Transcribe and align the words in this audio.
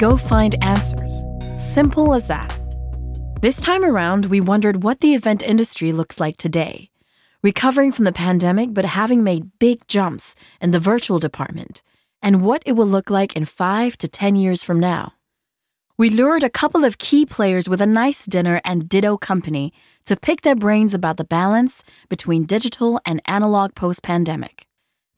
go 0.00 0.16
find 0.16 0.56
answers. 0.64 1.22
Simple 1.58 2.14
as 2.14 2.26
that. 2.26 2.58
This 3.42 3.60
time 3.60 3.84
around, 3.84 4.26
we 4.26 4.40
wondered 4.40 4.82
what 4.82 5.00
the 5.00 5.14
event 5.14 5.42
industry 5.42 5.92
looks 5.92 6.18
like 6.18 6.38
today, 6.38 6.88
recovering 7.42 7.92
from 7.92 8.06
the 8.06 8.12
pandemic 8.12 8.72
but 8.72 8.86
having 8.86 9.22
made 9.22 9.58
big 9.58 9.86
jumps 9.88 10.34
in 10.58 10.70
the 10.70 10.80
virtual 10.80 11.18
department, 11.18 11.82
and 12.22 12.42
what 12.42 12.62
it 12.64 12.72
will 12.72 12.86
look 12.86 13.10
like 13.10 13.36
in 13.36 13.44
five 13.44 13.98
to 13.98 14.08
10 14.08 14.36
years 14.36 14.64
from 14.64 14.80
now. 14.80 15.12
We 15.98 16.08
lured 16.08 16.44
a 16.44 16.48
couple 16.48 16.82
of 16.82 16.96
key 16.96 17.26
players 17.26 17.68
with 17.68 17.82
a 17.82 17.86
nice 17.86 18.24
dinner 18.24 18.62
and 18.64 18.88
Ditto 18.88 19.18
Company 19.18 19.70
to 20.06 20.16
pick 20.16 20.40
their 20.40 20.56
brains 20.56 20.94
about 20.94 21.18
the 21.18 21.24
balance 21.24 21.84
between 22.08 22.46
digital 22.46 23.02
and 23.04 23.20
analog 23.26 23.74
post 23.74 24.02
pandemic, 24.02 24.66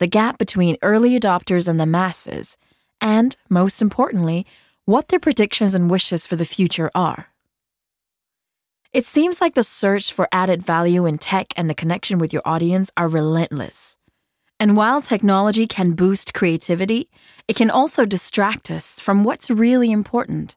the 0.01 0.09
gap 0.09 0.39
between 0.39 0.77
early 0.83 1.17
adopters 1.17 1.69
and 1.69 1.79
the 1.79 1.87
masses, 1.87 2.57
and, 3.01 3.37
most 3.49 3.81
importantly, 3.81 4.47
what 4.85 5.09
their 5.09 5.21
predictions 5.21 5.75
and 5.75 5.91
wishes 5.91 6.27
for 6.27 6.37
the 6.37 6.45
future 6.45 6.91
are. 6.95 7.29
It 8.93 9.07
seems 9.07 9.41
like 9.41 9.55
the 9.55 9.63
search 9.63 10.13
for 10.13 10.29
added 10.33 10.63
value 10.63 11.07
in 11.07 11.19
tech 11.19 11.55
and 11.57 11.71
the 11.71 11.75
connection 11.75 12.19
with 12.19 12.33
your 12.33 12.43
audience 12.45 12.91
are 12.97 13.09
relentless. 13.09 13.97
And 14.61 14.77
while 14.77 15.01
technology 15.01 15.67
can 15.67 15.93
boost 15.93 16.35
creativity, 16.35 17.09
it 17.49 17.57
can 17.57 17.71
also 17.71 18.05
distract 18.05 18.71
us 18.71 19.01
from 19.01 19.25
what's 19.25 19.51
really 19.51 19.91
important 19.91 20.57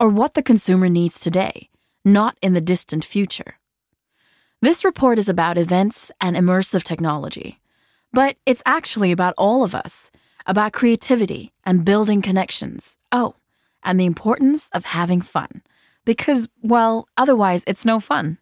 or 0.00 0.08
what 0.08 0.34
the 0.34 0.42
consumer 0.42 0.88
needs 0.88 1.20
today, 1.20 1.70
not 2.04 2.36
in 2.42 2.54
the 2.54 2.60
distant 2.60 3.04
future. 3.04 3.58
This 4.60 4.84
report 4.84 5.18
is 5.18 5.28
about 5.28 5.58
events 5.58 6.10
and 6.20 6.34
immersive 6.34 6.82
technology, 6.82 7.60
but 8.12 8.36
it's 8.46 8.62
actually 8.66 9.12
about 9.12 9.34
all 9.38 9.64
of 9.64 9.74
us, 9.74 10.10
about 10.44 10.72
creativity 10.72 11.52
and 11.64 11.84
building 11.84 12.20
connections. 12.20 12.96
Oh, 13.12 13.36
and 13.86 13.98
the 13.98 14.04
importance 14.04 14.68
of 14.74 14.84
having 14.84 15.22
fun, 15.22 15.62
because, 16.04 16.48
well, 16.60 17.08
otherwise 17.16 17.64
it's 17.66 17.86
no 17.86 18.00
fun. 18.00 18.36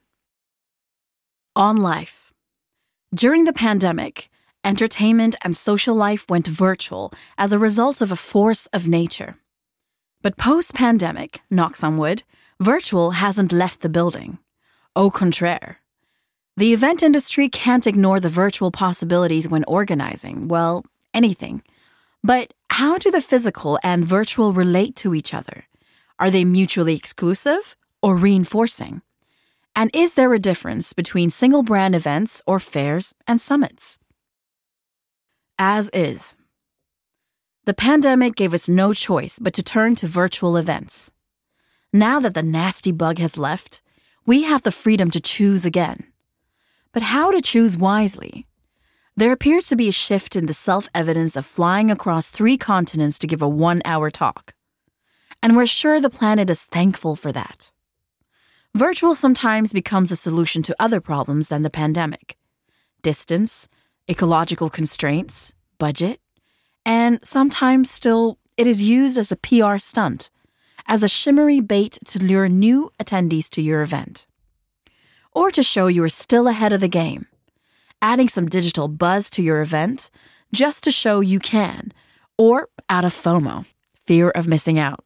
On 1.54 1.76
life. 1.76 2.32
During 3.14 3.44
the 3.44 3.52
pandemic, 3.52 4.28
entertainment 4.64 5.36
and 5.42 5.56
social 5.56 5.94
life 5.94 6.28
went 6.28 6.48
virtual 6.48 7.12
as 7.38 7.52
a 7.52 7.58
result 7.58 8.00
of 8.00 8.10
a 8.10 8.16
force 8.16 8.66
of 8.72 8.88
nature. 8.88 9.36
But 10.22 10.36
post 10.36 10.74
pandemic, 10.74 11.42
knocks 11.50 11.84
on 11.84 11.98
wood, 11.98 12.24
virtual 12.58 13.12
hasn't 13.12 13.52
left 13.52 13.82
the 13.82 13.88
building. 13.88 14.38
Au 14.96 15.10
contraire. 15.10 15.80
The 16.56 16.72
event 16.72 17.02
industry 17.02 17.48
can't 17.48 17.86
ignore 17.86 18.20
the 18.20 18.28
virtual 18.28 18.70
possibilities 18.70 19.48
when 19.48 19.64
organizing, 19.64 20.48
well, 20.48 20.84
anything. 21.12 21.62
But 22.24 22.54
how 22.70 22.96
do 22.96 23.10
the 23.10 23.20
physical 23.20 23.78
and 23.82 24.02
virtual 24.02 24.54
relate 24.54 24.96
to 24.96 25.14
each 25.14 25.34
other? 25.34 25.64
Are 26.18 26.30
they 26.30 26.42
mutually 26.42 26.96
exclusive 26.96 27.76
or 28.02 28.16
reinforcing? 28.16 29.02
And 29.76 29.90
is 29.92 30.14
there 30.14 30.32
a 30.32 30.38
difference 30.38 30.94
between 30.94 31.30
single 31.30 31.62
brand 31.62 31.94
events 31.94 32.40
or 32.46 32.58
fairs 32.58 33.14
and 33.26 33.40
summits? 33.40 33.98
As 35.58 35.90
is. 35.92 36.34
The 37.66 37.74
pandemic 37.74 38.36
gave 38.36 38.54
us 38.54 38.70
no 38.70 38.94
choice 38.94 39.38
but 39.38 39.52
to 39.54 39.62
turn 39.62 39.94
to 39.96 40.06
virtual 40.06 40.56
events. 40.56 41.10
Now 41.92 42.20
that 42.20 42.32
the 42.32 42.42
nasty 42.42 42.90
bug 42.90 43.18
has 43.18 43.36
left, 43.36 43.82
we 44.24 44.44
have 44.44 44.62
the 44.62 44.72
freedom 44.72 45.10
to 45.10 45.20
choose 45.20 45.66
again. 45.66 46.04
But 46.92 47.02
how 47.02 47.30
to 47.30 47.42
choose 47.42 47.76
wisely? 47.76 48.46
There 49.16 49.30
appears 49.30 49.66
to 49.66 49.76
be 49.76 49.88
a 49.88 49.92
shift 49.92 50.34
in 50.34 50.46
the 50.46 50.54
self 50.54 50.88
evidence 50.92 51.36
of 51.36 51.46
flying 51.46 51.88
across 51.88 52.30
three 52.30 52.58
continents 52.58 53.16
to 53.20 53.28
give 53.28 53.42
a 53.42 53.48
one 53.48 53.80
hour 53.84 54.10
talk. 54.10 54.54
And 55.40 55.56
we're 55.56 55.66
sure 55.66 56.00
the 56.00 56.10
planet 56.10 56.50
is 56.50 56.62
thankful 56.62 57.14
for 57.14 57.30
that. 57.30 57.70
Virtual 58.74 59.14
sometimes 59.14 59.72
becomes 59.72 60.10
a 60.10 60.16
solution 60.16 60.64
to 60.64 60.74
other 60.80 61.00
problems 61.00 61.46
than 61.46 61.62
the 61.62 61.70
pandemic 61.70 62.36
distance, 63.02 63.68
ecological 64.10 64.70
constraints, 64.70 65.52
budget, 65.78 66.18
and 66.84 67.20
sometimes 67.22 67.90
still 67.90 68.38
it 68.56 68.66
is 68.66 68.82
used 68.82 69.18
as 69.18 69.30
a 69.30 69.36
PR 69.36 69.76
stunt, 69.78 70.30
as 70.86 71.02
a 71.02 71.08
shimmery 71.08 71.60
bait 71.60 71.98
to 72.06 72.18
lure 72.18 72.48
new 72.48 72.90
attendees 72.98 73.48
to 73.50 73.62
your 73.62 73.82
event. 73.82 74.26
Or 75.32 75.50
to 75.50 75.62
show 75.62 75.86
you 75.86 76.02
are 76.02 76.08
still 76.08 76.48
ahead 76.48 76.72
of 76.72 76.80
the 76.80 76.88
game, 76.88 77.26
adding 78.00 78.28
some 78.28 78.46
digital 78.46 78.88
buzz 78.88 79.30
to 79.30 79.42
your 79.42 79.60
event 79.60 80.10
just 80.52 80.84
to 80.84 80.90
show 80.90 81.20
you 81.20 81.40
can, 81.40 81.92
or 82.38 82.68
out 82.88 83.04
of 83.04 83.12
FOMO, 83.14 83.66
fear 84.06 84.30
of 84.30 84.46
missing 84.46 84.78
out. 84.78 85.04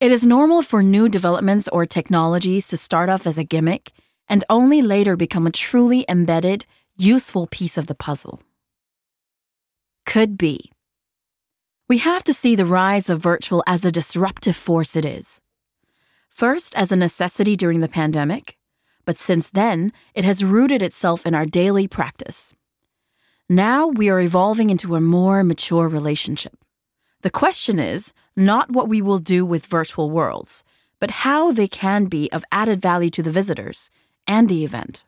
It 0.00 0.12
is 0.12 0.26
normal 0.26 0.62
for 0.62 0.82
new 0.82 1.08
developments 1.08 1.68
or 1.72 1.86
technologies 1.86 2.66
to 2.68 2.76
start 2.76 3.08
off 3.08 3.26
as 3.26 3.38
a 3.38 3.44
gimmick 3.44 3.92
and 4.28 4.44
only 4.50 4.82
later 4.82 5.16
become 5.16 5.46
a 5.46 5.50
truly 5.50 6.04
embedded, 6.08 6.66
useful 6.96 7.46
piece 7.46 7.78
of 7.78 7.86
the 7.86 7.94
puzzle. 7.94 8.42
Could 10.04 10.36
be. 10.36 10.70
We 11.88 11.98
have 11.98 12.22
to 12.24 12.34
see 12.34 12.54
the 12.54 12.66
rise 12.66 13.08
of 13.08 13.20
virtual 13.20 13.64
as 13.66 13.80
the 13.80 13.90
disruptive 13.90 14.56
force 14.56 14.94
it 14.94 15.06
is. 15.06 15.40
First, 16.28 16.76
as 16.76 16.92
a 16.92 16.96
necessity 16.96 17.56
during 17.56 17.80
the 17.80 17.88
pandemic, 17.88 18.57
but 19.08 19.18
since 19.18 19.48
then, 19.48 19.90
it 20.14 20.26
has 20.26 20.44
rooted 20.44 20.82
itself 20.82 21.24
in 21.24 21.34
our 21.34 21.46
daily 21.46 21.88
practice. 21.88 22.52
Now 23.48 23.86
we 23.86 24.10
are 24.10 24.20
evolving 24.20 24.68
into 24.68 24.94
a 24.94 25.00
more 25.00 25.42
mature 25.42 25.88
relationship. 25.88 26.52
The 27.22 27.30
question 27.30 27.78
is 27.78 28.12
not 28.36 28.70
what 28.70 28.86
we 28.86 29.00
will 29.00 29.16
do 29.16 29.46
with 29.46 29.64
virtual 29.64 30.10
worlds, 30.10 30.62
but 31.00 31.24
how 31.24 31.52
they 31.52 31.66
can 31.66 32.04
be 32.04 32.30
of 32.32 32.44
added 32.52 32.82
value 32.82 33.08
to 33.12 33.22
the 33.22 33.30
visitors 33.30 33.88
and 34.26 34.46
the 34.46 34.62
event. 34.62 35.06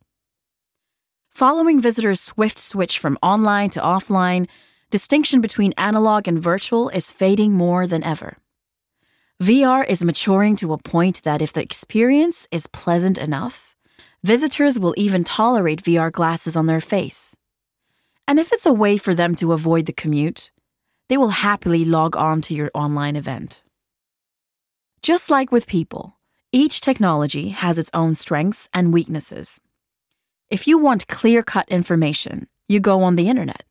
Following 1.29 1.79
visitors' 1.79 2.23
swift 2.23 2.59
switch 2.59 2.99
from 2.99 3.19
online 3.23 3.69
to 3.69 3.81
offline, 3.81 4.49
distinction 4.89 5.43
between 5.43 5.75
analog 5.77 6.27
and 6.27 6.43
virtual 6.43 6.89
is 6.89 7.13
fading 7.13 7.53
more 7.53 7.87
than 7.87 8.03
ever. 8.03 8.39
VR 9.43 9.87
is 9.87 10.03
maturing 10.03 10.57
to 10.57 10.73
a 10.73 10.79
point 10.79 11.23
that 11.25 11.43
if 11.43 11.53
the 11.53 11.61
experience 11.61 12.49
is 12.51 12.67
pleasant 12.67 13.19
enough, 13.19 13.70
visitors 14.23 14.79
will 14.79 14.95
even 14.97 15.25
tolerate 15.25 15.83
VR 15.83 16.13
glasses 16.13 16.57
on 16.57 16.67
their 16.67 16.81
face. 16.81 17.35
And 18.29 18.39
if 18.39 18.53
it's 18.53 18.67
a 18.67 18.73
way 18.73 18.97
for 18.97 19.15
them 19.15 19.35
to 19.37 19.53
avoid 19.53 19.87
the 19.87 19.93
commute, 19.93 20.51
they 21.09 21.17
will 21.17 21.31
happily 21.31 21.85
log 21.85 22.17
on 22.17 22.41
to 22.43 22.55
your 22.55 22.71
online 22.75 23.17
event. 23.17 23.63
Just 25.03 25.31
like 25.31 25.51
with 25.51 25.67
people, 25.67 26.17
each 26.53 26.81
technology 26.81 27.49
has 27.49 27.79
its 27.79 27.91
own 27.95 28.15
strengths 28.15 28.69
and 28.73 28.93
weaknesses. 28.93 29.61
If 30.51 30.67
you 30.67 30.79
want 30.79 31.09
clear 31.09 31.43
cut 31.43 31.69
information, 31.69 32.49
you 32.69 32.81
go 32.81 33.03
on 33.03 33.17
the 33.17 33.29
internet. 33.29 33.65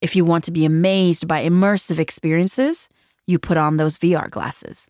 If 0.00 0.16
you 0.16 0.24
want 0.24 0.44
to 0.44 0.50
be 0.50 0.64
amazed 0.64 1.26
by 1.28 1.44
immersive 1.44 1.98
experiences, 1.98 2.88
you 3.26 3.38
put 3.38 3.56
on 3.56 3.76
those 3.76 3.98
VR 3.98 4.30
glasses. 4.30 4.88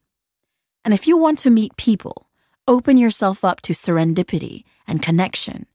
And 0.85 0.93
if 0.95 1.07
you 1.07 1.17
want 1.17 1.39
to 1.41 1.51
meet 1.51 1.77
people, 1.77 2.26
open 2.69 2.99
yourself 2.99 3.45
up 3.45 3.61
to 3.63 3.73
serendipity 3.73 4.65
and 4.87 5.03
connection, 5.03 5.67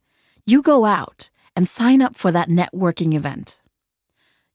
you 0.46 0.62
go 0.62 0.86
out 0.86 1.30
and 1.56 1.68
sign 1.68 2.02
up 2.02 2.16
for 2.16 2.32
that 2.32 2.50
networking 2.50 3.14
event. 3.14 3.62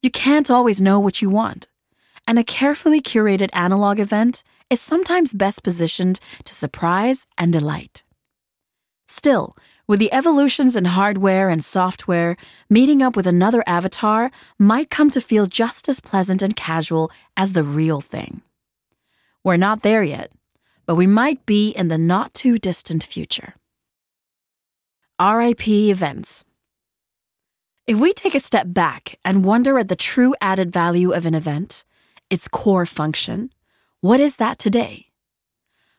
You 0.02 0.10
can't 0.10 0.50
always 0.50 0.80
know 0.80 1.00
what 1.00 1.22
you 1.22 1.30
want, 1.30 1.68
and 2.26 2.38
a 2.38 2.44
carefully 2.44 3.00
curated 3.00 3.50
analog 3.52 3.98
event 3.98 4.44
is 4.70 4.80
sometimes 4.80 5.32
best 5.32 5.62
positioned 5.62 6.20
to 6.44 6.54
surprise 6.54 7.26
and 7.38 7.52
delight. 7.52 8.04
Still, 9.08 9.56
with 9.86 10.00
the 10.00 10.12
evolutions 10.12 10.74
in 10.74 10.86
hardware 10.86 11.48
and 11.48 11.64
software, 11.64 12.36
meeting 12.68 13.02
up 13.02 13.14
with 13.14 13.26
another 13.26 13.62
avatar 13.66 14.32
might 14.58 14.90
come 14.90 15.10
to 15.12 15.20
feel 15.20 15.46
just 15.46 15.88
as 15.88 16.00
pleasant 16.00 16.42
and 16.42 16.56
casual 16.56 17.10
as 17.36 17.52
the 17.52 17.62
real 17.62 18.00
thing. 18.00 18.42
We're 19.44 19.56
not 19.56 19.82
there 19.82 20.02
yet, 20.02 20.32
but 20.86 20.94
we 20.94 21.06
might 21.06 21.44
be 21.44 21.70
in 21.70 21.88
the 21.88 21.98
not 21.98 22.32
too 22.32 22.58
distant 22.58 23.04
future. 23.04 23.54
RIP 25.20 25.66
events. 25.68 26.44
If 27.86 27.98
we 27.98 28.12
take 28.12 28.34
a 28.34 28.40
step 28.40 28.66
back 28.68 29.18
and 29.24 29.44
wonder 29.44 29.78
at 29.78 29.88
the 29.88 29.96
true 29.96 30.34
added 30.40 30.72
value 30.72 31.12
of 31.12 31.24
an 31.24 31.34
event, 31.34 31.84
its 32.30 32.48
core 32.48 32.86
function, 32.86 33.52
what 34.00 34.20
is 34.20 34.36
that 34.36 34.58
today? 34.58 35.06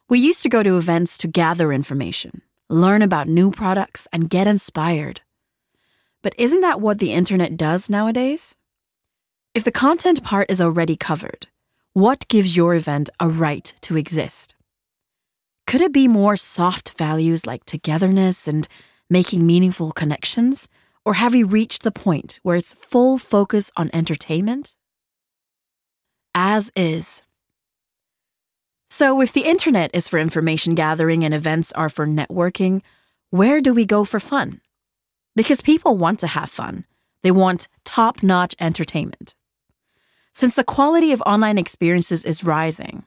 We 0.10 0.19
used 0.19 0.44
to 0.44 0.50
go 0.50 0.63
to 0.63 0.78
events 0.78 1.18
to 1.19 1.28
gather 1.28 1.74
information, 1.74 2.42
learn 2.69 3.01
about 3.01 3.28
new 3.28 3.51
products, 3.51 4.07
and 4.13 4.30
get 4.30 4.48
inspired. 4.48 5.22
But 6.22 6.36
isn't 6.38 6.62
that 6.62 6.81
what 6.81 7.00
the 7.00 7.13
internet 7.13 7.57
does 7.57 7.89
nowadays? 7.89 8.56
If 9.54 9.63
the 9.63 9.72
content 9.72 10.24
part 10.24 10.51
is 10.51 10.62
already 10.62 10.95
covered, 10.95 11.48
what 11.94 12.28
gives 12.28 12.56
your 12.56 12.75
event 12.75 13.10
a 13.19 13.28
right 13.28 13.74
to 13.81 13.98
exist? 13.98 14.54
Could 15.67 15.81
it 15.81 15.91
be 15.91 16.07
more 16.07 16.37
soft 16.37 16.97
values 16.97 17.45
like 17.45 17.65
togetherness 17.65 18.47
and 18.47 18.65
making 19.09 19.45
meaningful 19.45 19.91
connections? 19.91 20.69
Or 21.03 21.15
have 21.15 21.33
we 21.33 21.43
reached 21.43 21.83
the 21.83 21.91
point 21.91 22.39
where 22.41 22.55
it's 22.55 22.73
full 22.73 23.17
focus 23.17 23.69
on 23.75 23.89
entertainment? 23.91 24.77
As 26.33 26.71
is. 26.73 27.21
So, 28.89 29.19
if 29.19 29.33
the 29.33 29.43
internet 29.43 29.91
is 29.93 30.07
for 30.07 30.19
information 30.19 30.73
gathering 30.73 31.25
and 31.25 31.33
events 31.33 31.73
are 31.73 31.89
for 31.89 32.07
networking, 32.07 32.81
where 33.29 33.59
do 33.59 33.73
we 33.73 33.85
go 33.85 34.05
for 34.05 34.21
fun? 34.21 34.61
Because 35.35 35.59
people 35.59 35.97
want 35.97 36.19
to 36.21 36.27
have 36.27 36.49
fun, 36.49 36.85
they 37.23 37.31
want 37.31 37.67
top 37.83 38.23
notch 38.23 38.55
entertainment. 38.61 39.35
Since 40.31 40.55
the 40.55 40.63
quality 40.63 41.11
of 41.11 41.21
online 41.25 41.57
experiences 41.57 42.23
is 42.23 42.45
rising, 42.45 43.03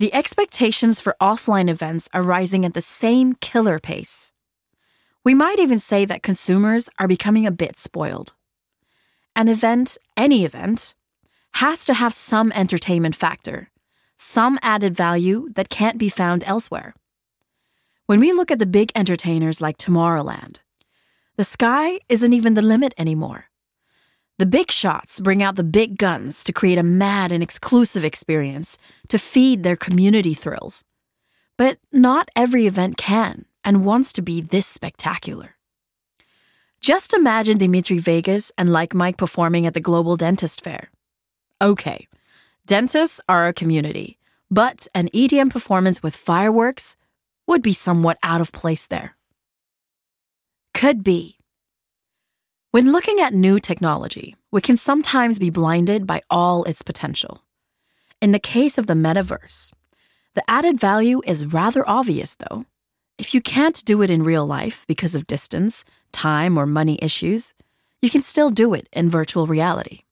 the 0.00 0.14
expectations 0.14 0.98
for 0.98 1.14
offline 1.20 1.68
events 1.68 2.08
are 2.14 2.22
rising 2.22 2.64
at 2.64 2.72
the 2.72 2.80
same 2.80 3.34
killer 3.34 3.78
pace. 3.78 4.32
We 5.24 5.34
might 5.34 5.58
even 5.58 5.78
say 5.78 6.06
that 6.06 6.22
consumers 6.22 6.88
are 6.98 7.06
becoming 7.06 7.46
a 7.46 7.50
bit 7.50 7.78
spoiled. 7.78 8.32
An 9.36 9.46
event, 9.46 9.98
any 10.16 10.46
event, 10.46 10.94
has 11.54 11.84
to 11.84 11.92
have 11.92 12.14
some 12.14 12.50
entertainment 12.52 13.14
factor, 13.14 13.70
some 14.16 14.58
added 14.62 14.96
value 14.96 15.50
that 15.54 15.68
can't 15.68 15.98
be 15.98 16.08
found 16.08 16.44
elsewhere. 16.44 16.94
When 18.06 18.20
we 18.20 18.32
look 18.32 18.50
at 18.50 18.58
the 18.58 18.64
big 18.64 18.90
entertainers 18.94 19.60
like 19.60 19.76
Tomorrowland, 19.76 20.60
the 21.36 21.44
sky 21.44 22.00
isn't 22.08 22.32
even 22.32 22.54
the 22.54 22.62
limit 22.62 22.94
anymore. 22.96 23.49
The 24.40 24.46
big 24.46 24.70
shots 24.70 25.20
bring 25.20 25.42
out 25.42 25.56
the 25.56 25.62
big 25.62 25.98
guns 25.98 26.44
to 26.44 26.52
create 26.54 26.78
a 26.78 26.82
mad 26.82 27.30
and 27.30 27.42
exclusive 27.42 28.06
experience 28.06 28.78
to 29.08 29.18
feed 29.18 29.62
their 29.62 29.76
community 29.76 30.32
thrills. 30.32 30.82
But 31.58 31.76
not 31.92 32.30
every 32.34 32.66
event 32.66 32.96
can 32.96 33.44
and 33.64 33.84
wants 33.84 34.14
to 34.14 34.22
be 34.22 34.40
this 34.40 34.66
spectacular. 34.66 35.56
Just 36.80 37.12
imagine 37.12 37.58
Dimitri 37.58 37.98
Vegas 37.98 38.50
and 38.56 38.72
Like 38.72 38.94
Mike 38.94 39.18
performing 39.18 39.66
at 39.66 39.74
the 39.74 39.78
Global 39.78 40.16
Dentist 40.16 40.64
Fair. 40.64 40.90
Okay, 41.60 42.08
dentists 42.64 43.20
are 43.28 43.46
a 43.46 43.52
community, 43.52 44.18
but 44.50 44.88
an 44.94 45.10
EDM 45.10 45.50
performance 45.50 46.02
with 46.02 46.16
fireworks 46.16 46.96
would 47.46 47.60
be 47.60 47.74
somewhat 47.74 48.16
out 48.22 48.40
of 48.40 48.52
place 48.52 48.86
there. 48.86 49.18
Could 50.72 51.04
be. 51.04 51.39
When 52.72 52.92
looking 52.92 53.18
at 53.18 53.34
new 53.34 53.58
technology, 53.58 54.36
we 54.52 54.60
can 54.60 54.76
sometimes 54.76 55.40
be 55.40 55.50
blinded 55.50 56.06
by 56.06 56.22
all 56.30 56.62
its 56.62 56.82
potential. 56.82 57.42
In 58.22 58.30
the 58.30 58.38
case 58.38 58.78
of 58.78 58.86
the 58.86 58.94
metaverse, 58.94 59.72
the 60.36 60.48
added 60.48 60.78
value 60.78 61.20
is 61.26 61.52
rather 61.52 61.82
obvious, 61.88 62.36
though. 62.36 62.66
If 63.18 63.34
you 63.34 63.40
can't 63.40 63.84
do 63.84 64.02
it 64.02 64.10
in 64.10 64.22
real 64.22 64.46
life 64.46 64.84
because 64.86 65.16
of 65.16 65.26
distance, 65.26 65.84
time, 66.12 66.56
or 66.56 66.64
money 66.64 66.96
issues, 67.02 67.54
you 68.00 68.08
can 68.08 68.22
still 68.22 68.50
do 68.50 68.72
it 68.72 68.88
in 68.92 69.10
virtual 69.10 69.48
reality. 69.48 70.02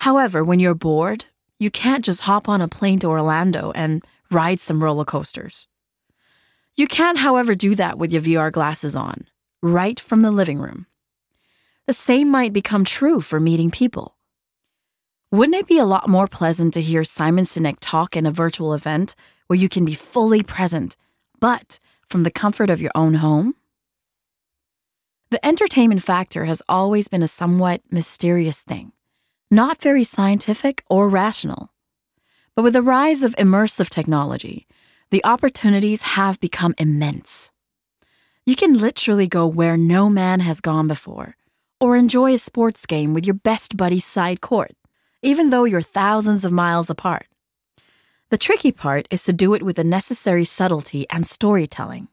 However, 0.00 0.44
when 0.44 0.60
you're 0.60 0.74
bored, 0.74 1.24
you 1.58 1.70
can't 1.70 2.04
just 2.04 2.22
hop 2.22 2.46
on 2.46 2.60
a 2.60 2.68
plane 2.68 2.98
to 2.98 3.06
Orlando 3.06 3.72
and 3.74 4.04
ride 4.30 4.60
some 4.60 4.84
roller 4.84 5.06
coasters. 5.06 5.66
You 6.76 6.86
can, 6.86 7.16
however, 7.16 7.54
do 7.54 7.74
that 7.76 7.96
with 7.96 8.12
your 8.12 8.20
VR 8.20 8.52
glasses 8.52 8.94
on, 8.94 9.28
right 9.62 9.98
from 9.98 10.20
the 10.20 10.30
living 10.30 10.58
room. 10.58 10.84
The 11.92 11.98
same 12.12 12.30
might 12.30 12.54
become 12.54 12.84
true 12.86 13.20
for 13.20 13.38
meeting 13.38 13.70
people. 13.70 14.16
Wouldn't 15.30 15.56
it 15.56 15.66
be 15.66 15.76
a 15.76 15.84
lot 15.84 16.08
more 16.08 16.26
pleasant 16.26 16.72
to 16.72 16.80
hear 16.80 17.04
Simon 17.04 17.44
Sinek 17.44 17.76
talk 17.80 18.16
in 18.16 18.24
a 18.24 18.30
virtual 18.30 18.72
event 18.72 19.14
where 19.46 19.58
you 19.58 19.68
can 19.68 19.84
be 19.84 19.92
fully 19.92 20.42
present 20.42 20.96
but 21.38 21.78
from 22.08 22.22
the 22.22 22.30
comfort 22.30 22.70
of 22.70 22.80
your 22.80 22.92
own 22.94 23.16
home? 23.20 23.56
The 25.28 25.44
entertainment 25.44 26.02
factor 26.02 26.46
has 26.46 26.62
always 26.66 27.08
been 27.08 27.22
a 27.22 27.28
somewhat 27.28 27.82
mysterious 27.90 28.62
thing, 28.62 28.92
not 29.50 29.82
very 29.82 30.02
scientific 30.02 30.82
or 30.88 31.10
rational. 31.10 31.74
But 32.56 32.62
with 32.62 32.72
the 32.72 32.80
rise 32.80 33.22
of 33.22 33.36
immersive 33.36 33.90
technology, 33.90 34.66
the 35.10 35.22
opportunities 35.26 36.00
have 36.16 36.40
become 36.40 36.74
immense. 36.78 37.50
You 38.46 38.56
can 38.56 38.78
literally 38.78 39.28
go 39.28 39.46
where 39.46 39.76
no 39.76 40.08
man 40.08 40.40
has 40.40 40.62
gone 40.62 40.88
before, 40.88 41.36
or 41.82 41.96
enjoy 41.96 42.32
a 42.32 42.38
sports 42.38 42.86
game 42.86 43.12
with 43.12 43.26
your 43.26 43.34
best 43.34 43.76
buddy's 43.76 44.04
side 44.04 44.40
court, 44.40 44.70
even 45.20 45.50
though 45.50 45.64
you're 45.64 45.82
thousands 45.82 46.44
of 46.44 46.52
miles 46.52 46.88
apart. 46.88 47.26
The 48.30 48.38
tricky 48.38 48.70
part 48.70 49.08
is 49.10 49.24
to 49.24 49.32
do 49.32 49.52
it 49.52 49.64
with 49.64 49.74
the 49.74 49.82
necessary 49.82 50.44
subtlety 50.44 51.10
and 51.10 51.26
storytelling. 51.26 52.06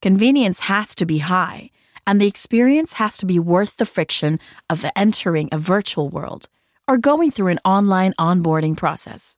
Convenience 0.00 0.60
has 0.60 0.94
to 0.94 1.04
be 1.04 1.18
high, 1.18 1.68
and 2.06 2.18
the 2.18 2.26
experience 2.26 2.94
has 2.94 3.18
to 3.18 3.26
be 3.26 3.38
worth 3.38 3.76
the 3.76 3.84
friction 3.84 4.40
of 4.70 4.86
entering 4.96 5.50
a 5.52 5.58
virtual 5.58 6.08
world 6.08 6.48
or 6.88 6.96
going 6.96 7.30
through 7.30 7.48
an 7.48 7.60
online 7.66 8.14
onboarding 8.18 8.74
process. 8.74 9.36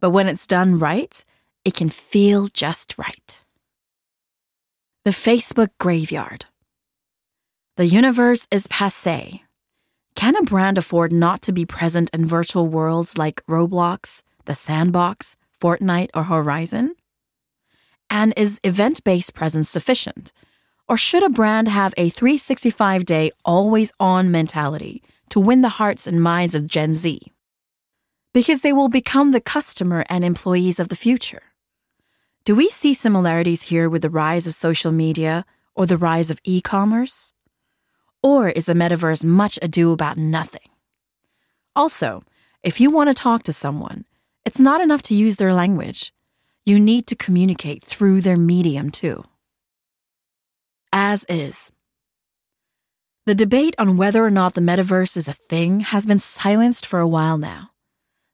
But 0.00 0.10
when 0.10 0.28
it's 0.28 0.46
done 0.46 0.78
right, 0.78 1.24
it 1.64 1.72
can 1.72 1.88
feel 1.88 2.48
just 2.48 2.98
right. 2.98 3.40
The 5.06 5.12
Facebook 5.12 5.70
Graveyard. 5.80 6.44
The 7.76 7.86
universe 7.86 8.46
is 8.52 8.68
passe. 8.68 9.42
Can 10.14 10.36
a 10.36 10.42
brand 10.42 10.78
afford 10.78 11.12
not 11.12 11.42
to 11.42 11.50
be 11.50 11.66
present 11.66 12.08
in 12.14 12.24
virtual 12.24 12.68
worlds 12.68 13.18
like 13.18 13.44
Roblox, 13.46 14.22
the 14.44 14.54
Sandbox, 14.54 15.36
Fortnite, 15.60 16.10
or 16.14 16.22
Horizon? 16.22 16.94
And 18.08 18.32
is 18.36 18.60
event 18.62 19.02
based 19.02 19.34
presence 19.34 19.68
sufficient? 19.68 20.32
Or 20.88 20.96
should 20.96 21.24
a 21.24 21.28
brand 21.28 21.66
have 21.66 21.92
a 21.96 22.10
365 22.10 23.04
day, 23.04 23.32
always 23.44 23.90
on 23.98 24.30
mentality 24.30 25.02
to 25.30 25.40
win 25.40 25.62
the 25.62 25.80
hearts 25.80 26.06
and 26.06 26.22
minds 26.22 26.54
of 26.54 26.68
Gen 26.68 26.94
Z? 26.94 27.20
Because 28.32 28.60
they 28.60 28.72
will 28.72 28.88
become 28.88 29.32
the 29.32 29.40
customer 29.40 30.04
and 30.08 30.24
employees 30.24 30.78
of 30.78 30.90
the 30.90 30.96
future. 30.96 31.42
Do 32.44 32.54
we 32.54 32.68
see 32.70 32.94
similarities 32.94 33.62
here 33.62 33.88
with 33.88 34.02
the 34.02 34.10
rise 34.10 34.46
of 34.46 34.54
social 34.54 34.92
media 34.92 35.44
or 35.74 35.86
the 35.86 35.96
rise 35.96 36.30
of 36.30 36.38
e 36.44 36.60
commerce? 36.60 37.33
Or 38.24 38.48
is 38.48 38.64
the 38.64 38.72
metaverse 38.72 39.22
much 39.22 39.58
ado 39.60 39.92
about 39.92 40.16
nothing? 40.16 40.70
Also, 41.76 42.24
if 42.62 42.80
you 42.80 42.90
want 42.90 43.10
to 43.10 43.14
talk 43.14 43.42
to 43.42 43.52
someone, 43.52 44.06
it's 44.46 44.58
not 44.58 44.80
enough 44.80 45.02
to 45.02 45.14
use 45.14 45.36
their 45.36 45.52
language. 45.52 46.14
You 46.64 46.80
need 46.80 47.06
to 47.08 47.16
communicate 47.16 47.82
through 47.82 48.22
their 48.22 48.36
medium 48.36 48.90
too. 48.90 49.24
As 50.90 51.26
is. 51.28 51.70
The 53.26 53.34
debate 53.34 53.74
on 53.76 53.98
whether 53.98 54.24
or 54.24 54.30
not 54.30 54.54
the 54.54 54.62
metaverse 54.62 55.18
is 55.18 55.28
a 55.28 55.34
thing 55.34 55.80
has 55.80 56.06
been 56.06 56.18
silenced 56.18 56.86
for 56.86 57.00
a 57.00 57.08
while 57.08 57.36
now. 57.36 57.72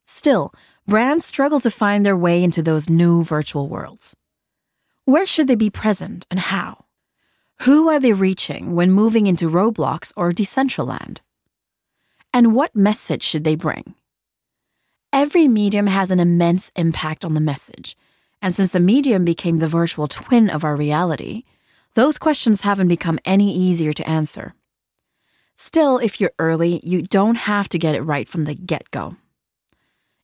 Still, 0.05 0.53
brands 0.87 1.25
struggle 1.25 1.59
to 1.59 1.69
find 1.69 2.05
their 2.05 2.15
way 2.15 2.41
into 2.41 2.63
those 2.63 2.89
new 2.89 3.25
virtual 3.25 3.67
worlds. 3.67 4.15
Where 5.03 5.25
should 5.25 5.47
they 5.47 5.55
be 5.55 5.69
present 5.69 6.25
and 6.31 6.39
how? 6.39 6.85
Who 7.65 7.89
are 7.89 7.99
they 7.99 8.13
reaching 8.13 8.73
when 8.75 8.89
moving 8.89 9.27
into 9.27 9.47
Roblox 9.47 10.11
or 10.17 10.31
Decentraland? 10.31 11.19
And 12.33 12.55
what 12.55 12.75
message 12.75 13.21
should 13.21 13.43
they 13.43 13.55
bring? 13.55 13.93
Every 15.13 15.47
medium 15.47 15.85
has 15.85 16.09
an 16.09 16.19
immense 16.19 16.71
impact 16.75 17.23
on 17.23 17.35
the 17.35 17.39
message. 17.39 17.95
And 18.41 18.55
since 18.55 18.71
the 18.71 18.79
medium 18.79 19.23
became 19.23 19.59
the 19.59 19.67
virtual 19.67 20.07
twin 20.07 20.49
of 20.49 20.63
our 20.63 20.75
reality, 20.75 21.43
those 21.93 22.17
questions 22.17 22.61
haven't 22.61 22.87
become 22.87 23.19
any 23.25 23.55
easier 23.55 23.93
to 23.93 24.09
answer. 24.09 24.55
Still, 25.55 25.99
if 25.99 26.19
you're 26.19 26.33
early, 26.39 26.81
you 26.83 27.03
don't 27.03 27.35
have 27.35 27.69
to 27.69 27.77
get 27.77 27.93
it 27.93 28.01
right 28.01 28.27
from 28.27 28.45
the 28.45 28.55
get 28.55 28.89
go. 28.89 29.17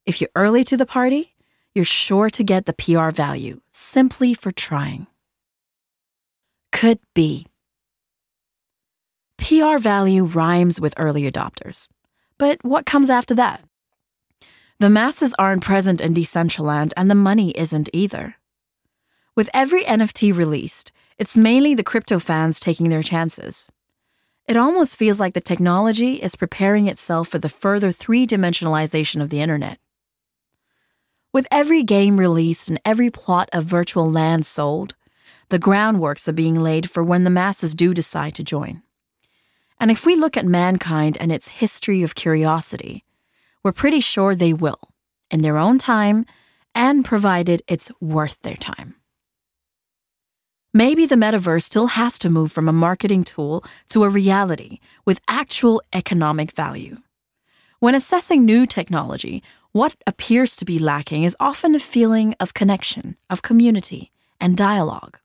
If 0.04 0.20
you're 0.20 0.34
early 0.34 0.64
to 0.64 0.76
the 0.76 0.86
party, 0.86 1.36
you're 1.72 1.84
sure 1.84 2.30
to 2.30 2.42
get 2.42 2.66
the 2.66 2.72
PR 2.72 3.10
value 3.10 3.60
simply 3.70 4.34
for 4.34 4.50
trying. 4.50 5.06
Could 6.78 7.00
be. 7.12 7.44
PR 9.36 9.78
value 9.78 10.22
rhymes 10.22 10.80
with 10.80 10.94
early 10.96 11.28
adopters. 11.28 11.88
But 12.38 12.64
what 12.64 12.86
comes 12.86 13.10
after 13.10 13.34
that? 13.34 13.64
The 14.78 14.88
masses 14.88 15.34
aren't 15.40 15.64
present 15.64 16.00
in 16.00 16.14
Decentraland, 16.14 16.92
and 16.96 17.10
the 17.10 17.16
money 17.16 17.50
isn't 17.58 17.90
either. 17.92 18.36
With 19.34 19.50
every 19.52 19.82
NFT 19.82 20.32
released, 20.32 20.92
it's 21.18 21.36
mainly 21.36 21.74
the 21.74 21.82
crypto 21.82 22.20
fans 22.20 22.60
taking 22.60 22.90
their 22.90 23.02
chances. 23.02 23.66
It 24.46 24.56
almost 24.56 24.96
feels 24.96 25.18
like 25.18 25.34
the 25.34 25.40
technology 25.40 26.22
is 26.22 26.36
preparing 26.36 26.86
itself 26.86 27.26
for 27.26 27.40
the 27.40 27.48
further 27.48 27.90
three 27.90 28.24
dimensionalization 28.24 29.20
of 29.20 29.30
the 29.30 29.40
internet. 29.40 29.80
With 31.32 31.48
every 31.50 31.82
game 31.82 32.18
released 32.18 32.68
and 32.68 32.80
every 32.84 33.10
plot 33.10 33.48
of 33.52 33.64
virtual 33.64 34.08
land 34.08 34.46
sold, 34.46 34.94
the 35.48 35.58
groundworks 35.58 36.28
are 36.28 36.32
being 36.32 36.60
laid 36.60 36.90
for 36.90 37.02
when 37.02 37.24
the 37.24 37.30
masses 37.30 37.74
do 37.74 37.94
decide 37.94 38.34
to 38.34 38.42
join. 38.42 38.82
And 39.80 39.90
if 39.90 40.04
we 40.04 40.16
look 40.16 40.36
at 40.36 40.44
mankind 40.44 41.16
and 41.20 41.32
its 41.32 41.48
history 41.48 42.02
of 42.02 42.14
curiosity, 42.14 43.04
we're 43.62 43.72
pretty 43.72 44.00
sure 44.00 44.34
they 44.34 44.52
will, 44.52 44.80
in 45.30 45.42
their 45.42 45.56
own 45.56 45.78
time, 45.78 46.26
and 46.74 47.04
provided 47.04 47.62
it's 47.66 47.90
worth 48.00 48.42
their 48.42 48.56
time. 48.56 48.94
Maybe 50.74 51.06
the 51.06 51.16
metaverse 51.16 51.62
still 51.62 51.88
has 51.88 52.18
to 52.18 52.28
move 52.28 52.52
from 52.52 52.68
a 52.68 52.72
marketing 52.72 53.24
tool 53.24 53.64
to 53.88 54.04
a 54.04 54.08
reality 54.08 54.80
with 55.06 55.20
actual 55.26 55.82
economic 55.92 56.52
value. 56.52 56.98
When 57.80 57.94
assessing 57.94 58.44
new 58.44 58.66
technology, 58.66 59.42
what 59.72 59.94
appears 60.06 60.56
to 60.56 60.64
be 60.64 60.78
lacking 60.78 61.22
is 61.22 61.36
often 61.40 61.74
a 61.74 61.80
feeling 61.80 62.34
of 62.38 62.52
connection, 62.52 63.16
of 63.30 63.42
community, 63.42 64.12
and 64.40 64.56
dialogue. 64.56 65.18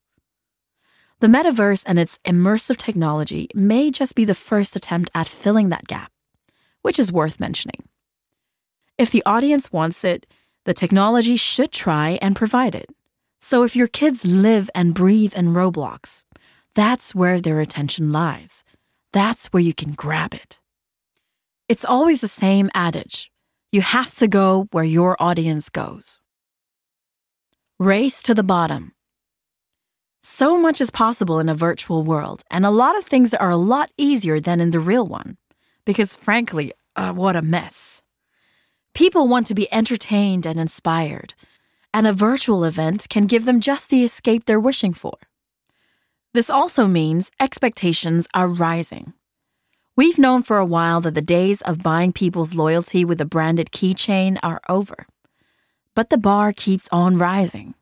The 1.23 1.29
metaverse 1.29 1.83
and 1.85 1.97
its 1.97 2.19
immersive 2.25 2.75
technology 2.75 3.47
may 3.55 3.91
just 3.91 4.13
be 4.13 4.25
the 4.25 4.35
first 4.35 4.75
attempt 4.75 5.09
at 5.15 5.29
filling 5.29 5.69
that 5.69 5.87
gap, 5.87 6.11
which 6.81 6.99
is 6.99 7.13
worth 7.13 7.39
mentioning. 7.39 7.87
If 8.97 9.09
the 9.09 9.23
audience 9.25 9.71
wants 9.71 10.03
it, 10.03 10.27
the 10.65 10.73
technology 10.73 11.37
should 11.37 11.71
try 11.71 12.19
and 12.21 12.35
provide 12.35 12.75
it. 12.75 12.89
So 13.39 13.63
if 13.63 13.73
your 13.73 13.87
kids 13.87 14.25
live 14.25 14.69
and 14.75 14.93
breathe 14.93 15.33
in 15.33 15.53
Roblox, 15.53 16.25
that's 16.75 17.15
where 17.15 17.39
their 17.39 17.61
attention 17.61 18.11
lies. 18.11 18.65
That's 19.13 19.47
where 19.53 19.63
you 19.63 19.73
can 19.73 19.93
grab 19.93 20.33
it. 20.33 20.59
It's 21.69 21.85
always 21.85 22.19
the 22.19 22.27
same 22.27 22.69
adage 22.73 23.31
you 23.71 23.79
have 23.79 24.13
to 24.15 24.27
go 24.27 24.67
where 24.71 24.83
your 24.83 25.15
audience 25.21 25.69
goes. 25.69 26.19
Race 27.79 28.21
to 28.23 28.33
the 28.33 28.43
bottom. 28.43 28.91
So 30.25 30.57
much 30.57 30.79
is 30.79 30.89
possible 30.89 31.39
in 31.39 31.49
a 31.49 31.55
virtual 31.55 32.01
world, 32.01 32.43
and 32.49 32.65
a 32.65 32.71
lot 32.71 32.97
of 32.97 33.03
things 33.03 33.33
are 33.33 33.49
a 33.49 33.57
lot 33.57 33.91
easier 33.97 34.39
than 34.39 34.61
in 34.61 34.71
the 34.71 34.79
real 34.79 35.05
one. 35.05 35.37
Because 35.85 36.15
frankly, 36.15 36.71
uh, 36.95 37.11
what 37.11 37.35
a 37.35 37.41
mess. 37.41 38.01
People 38.93 39.27
want 39.27 39.47
to 39.47 39.53
be 39.53 39.71
entertained 39.73 40.45
and 40.45 40.59
inspired, 40.59 41.33
and 41.93 42.07
a 42.07 42.13
virtual 42.13 42.63
event 42.63 43.07
can 43.09 43.27
give 43.27 43.43
them 43.43 43.59
just 43.59 43.89
the 43.89 44.03
escape 44.03 44.45
they're 44.45 44.59
wishing 44.59 44.93
for. 44.93 45.17
This 46.33 46.49
also 46.49 46.87
means 46.87 47.29
expectations 47.39 48.27
are 48.33 48.47
rising. 48.47 49.13
We've 49.97 50.17
known 50.17 50.41
for 50.41 50.57
a 50.57 50.65
while 50.65 51.01
that 51.01 51.15
the 51.15 51.21
days 51.21 51.61
of 51.61 51.83
buying 51.83 52.13
people's 52.13 52.55
loyalty 52.55 53.03
with 53.03 53.19
a 53.19 53.25
branded 53.25 53.71
keychain 53.71 54.39
are 54.41 54.61
over. 54.69 55.05
But 55.95 56.09
the 56.09 56.17
bar 56.17 56.53
keeps 56.53 56.87
on 56.91 57.17
rising. 57.17 57.75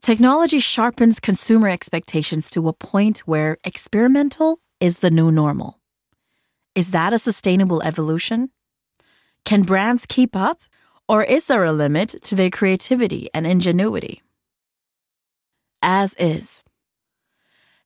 Technology 0.00 0.60
sharpens 0.60 1.18
consumer 1.18 1.68
expectations 1.68 2.48
to 2.50 2.68
a 2.68 2.72
point 2.72 3.18
where 3.20 3.58
experimental 3.64 4.60
is 4.78 4.98
the 5.00 5.10
new 5.10 5.32
normal. 5.32 5.80
Is 6.74 6.90
that 6.92 7.12
a 7.12 7.18
sustainable 7.18 7.82
evolution? 7.82 8.50
Can 9.44 9.62
brands 9.62 10.06
keep 10.06 10.36
up, 10.36 10.62
or 11.08 11.24
is 11.24 11.46
there 11.46 11.64
a 11.64 11.72
limit 11.72 12.14
to 12.24 12.34
their 12.34 12.50
creativity 12.50 13.28
and 13.32 13.46
ingenuity? 13.46 14.22
As 15.82 16.14
is. 16.18 16.62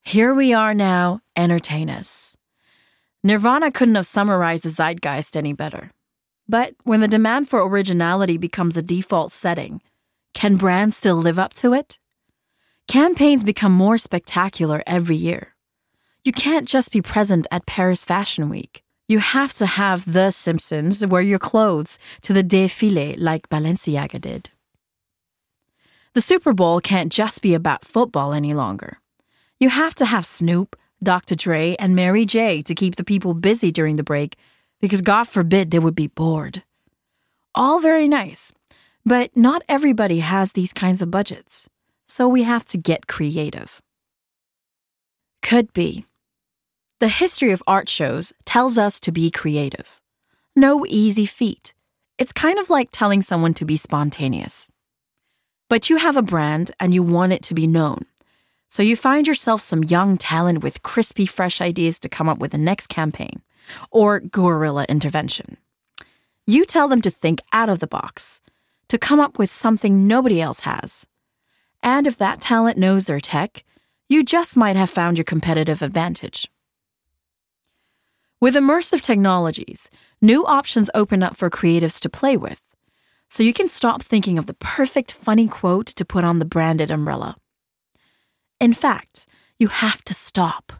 Here 0.03 0.33
we 0.33 0.53
are 0.53 0.73
now, 0.73 1.21
entertain 1.35 1.89
us. 1.89 2.35
Nirvana 3.23 3.71
couldn't 3.71 3.95
have 3.95 4.07
summarized 4.07 4.63
the 4.63 4.69
zeitgeist 4.69 5.37
any 5.37 5.53
better. 5.53 5.91
But 6.47 6.73
when 6.83 7.01
the 7.01 7.07
demand 7.07 7.47
for 7.47 7.65
originality 7.65 8.37
becomes 8.37 8.75
a 8.75 8.81
default 8.81 9.31
setting, 9.31 9.81
can 10.33 10.57
brands 10.57 10.97
still 10.97 11.15
live 11.15 11.37
up 11.37 11.53
to 11.55 11.73
it? 11.73 11.99
Campaigns 12.91 13.45
become 13.45 13.71
more 13.71 13.97
spectacular 13.97 14.83
every 14.85 15.15
year. 15.15 15.55
You 16.25 16.33
can't 16.33 16.67
just 16.67 16.91
be 16.91 17.01
present 17.01 17.47
at 17.49 17.65
Paris 17.65 18.03
Fashion 18.03 18.49
Week. 18.49 18.83
You 19.07 19.19
have 19.19 19.53
to 19.53 19.65
have 19.65 20.11
The 20.11 20.29
Simpsons 20.29 21.07
wear 21.07 21.21
your 21.21 21.39
clothes 21.39 21.97
to 22.21 22.33
the 22.33 22.43
défilé 22.43 23.15
like 23.17 23.47
Balenciaga 23.47 24.19
did. 24.19 24.49
The 26.15 26.19
Super 26.19 26.51
Bowl 26.51 26.81
can't 26.81 27.13
just 27.13 27.41
be 27.41 27.53
about 27.53 27.85
football 27.85 28.33
any 28.33 28.53
longer. 28.53 28.97
You 29.57 29.69
have 29.69 29.95
to 29.95 30.05
have 30.05 30.25
Snoop, 30.25 30.75
Dr. 31.01 31.35
Dre, 31.35 31.77
and 31.79 31.95
Mary 31.95 32.25
J 32.25 32.61
to 32.61 32.75
keep 32.75 32.97
the 32.97 33.05
people 33.05 33.33
busy 33.33 33.71
during 33.71 33.95
the 33.95 34.03
break 34.03 34.35
because 34.81 35.01
God 35.01 35.29
forbid 35.29 35.71
they 35.71 35.79
would 35.79 35.95
be 35.95 36.07
bored. 36.07 36.63
All 37.55 37.79
very 37.79 38.09
nice, 38.09 38.51
but 39.05 39.31
not 39.33 39.61
everybody 39.69 40.19
has 40.19 40.51
these 40.51 40.73
kinds 40.73 41.01
of 41.01 41.09
budgets, 41.09 41.69
so 42.11 42.27
we 42.27 42.43
have 42.43 42.65
to 42.65 42.77
get 42.77 43.07
creative. 43.07 43.81
Could 45.41 45.71
be. 45.71 46.05
The 46.99 47.07
history 47.07 47.51
of 47.51 47.63
art 47.65 47.87
shows 47.87 48.33
tells 48.43 48.77
us 48.77 48.99
to 48.99 49.13
be 49.13 49.31
creative. 49.31 50.01
No 50.53 50.85
easy 50.85 51.25
feat. 51.25 51.73
It's 52.17 52.33
kind 52.33 52.59
of 52.59 52.69
like 52.69 52.89
telling 52.91 53.21
someone 53.21 53.53
to 53.53 53.65
be 53.65 53.77
spontaneous. 53.77 54.67
But 55.69 55.89
you 55.89 55.95
have 55.95 56.17
a 56.17 56.21
brand 56.21 56.71
and 56.81 56.93
you 56.93 57.01
want 57.01 57.31
it 57.31 57.43
to 57.43 57.53
be 57.53 57.65
known. 57.65 58.03
So 58.67 58.83
you 58.83 58.97
find 58.97 59.25
yourself 59.25 59.61
some 59.61 59.85
young 59.85 60.17
talent 60.17 60.61
with 60.63 60.83
crispy, 60.83 61.25
fresh 61.25 61.61
ideas 61.61 61.97
to 61.99 62.09
come 62.09 62.27
up 62.27 62.39
with 62.39 62.51
the 62.51 62.57
next 62.57 62.87
campaign 62.87 63.41
or 63.89 64.19
guerrilla 64.19 64.85
intervention. 64.89 65.55
You 66.45 66.65
tell 66.65 66.89
them 66.89 67.01
to 67.03 67.09
think 67.09 67.41
out 67.53 67.69
of 67.69 67.79
the 67.79 67.87
box, 67.87 68.41
to 68.89 68.97
come 68.97 69.21
up 69.21 69.39
with 69.39 69.49
something 69.49 70.07
nobody 70.07 70.41
else 70.41 70.59
has. 70.61 71.07
And 71.83 72.07
if 72.07 72.17
that 72.17 72.41
talent 72.41 72.77
knows 72.77 73.05
their 73.05 73.19
tech, 73.19 73.63
you 74.07 74.23
just 74.23 74.57
might 74.57 74.75
have 74.75 74.89
found 74.89 75.17
your 75.17 75.25
competitive 75.25 75.81
advantage. 75.81 76.49
With 78.39 78.55
immersive 78.55 79.01
technologies, 79.01 79.89
new 80.21 80.45
options 80.45 80.89
open 80.93 81.21
up 81.23 81.37
for 81.37 81.49
creatives 81.49 81.99
to 81.99 82.09
play 82.09 82.35
with. 82.35 82.61
So 83.29 83.43
you 83.43 83.53
can 83.53 83.69
stop 83.69 84.01
thinking 84.01 84.37
of 84.37 84.47
the 84.47 84.55
perfect 84.55 85.11
funny 85.11 85.47
quote 85.47 85.85
to 85.87 86.03
put 86.03 86.23
on 86.23 86.39
the 86.39 86.45
branded 86.45 86.91
umbrella. 86.91 87.37
In 88.59 88.73
fact, 88.73 89.25
you 89.57 89.69
have 89.69 90.03
to 90.05 90.13
stop. 90.13 90.73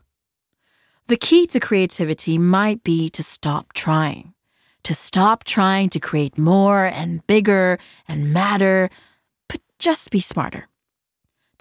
The 1.08 1.18
key 1.18 1.48
to 1.48 1.60
creativity 1.60 2.38
might 2.38 2.84
be 2.84 3.10
to 3.10 3.24
stop 3.24 3.74
trying, 3.74 4.34
to 4.84 4.94
stop 4.94 5.44
trying 5.44 5.90
to 5.90 6.00
create 6.00 6.38
more 6.38 6.86
and 6.86 7.26
bigger 7.28 7.80
and 8.08 8.34
madder, 8.34 8.90
but 9.48 9.62
just 9.80 10.10
be 10.12 10.20
smarter. 10.20 10.68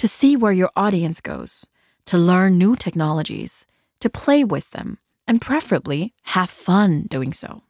To 0.01 0.09
see 0.09 0.35
where 0.35 0.51
your 0.51 0.71
audience 0.77 1.21
goes, 1.21 1.67
to 2.07 2.17
learn 2.17 2.57
new 2.57 2.75
technologies, 2.75 3.67
to 4.01 4.09
play 4.09 4.45
with 4.45 4.71
them, 4.71 4.97
and 5.29 5.43
preferably 5.43 6.15
have 6.23 6.49
fun 6.49 7.03
doing 7.03 7.35
so. 7.35 7.65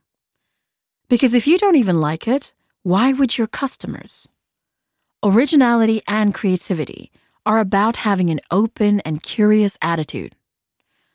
Because 1.08 1.34
if 1.34 1.48
you 1.48 1.58
don't 1.58 1.74
even 1.74 2.00
like 2.00 2.28
it, 2.28 2.54
why 2.84 3.12
would 3.12 3.36
your 3.36 3.48
customers? 3.48 4.28
Originality 5.24 6.02
and 6.06 6.32
creativity 6.32 7.10
are 7.44 7.58
about 7.58 7.96
having 8.06 8.30
an 8.30 8.38
open 8.52 9.00
and 9.00 9.24
curious 9.24 9.76
attitude, 9.82 10.36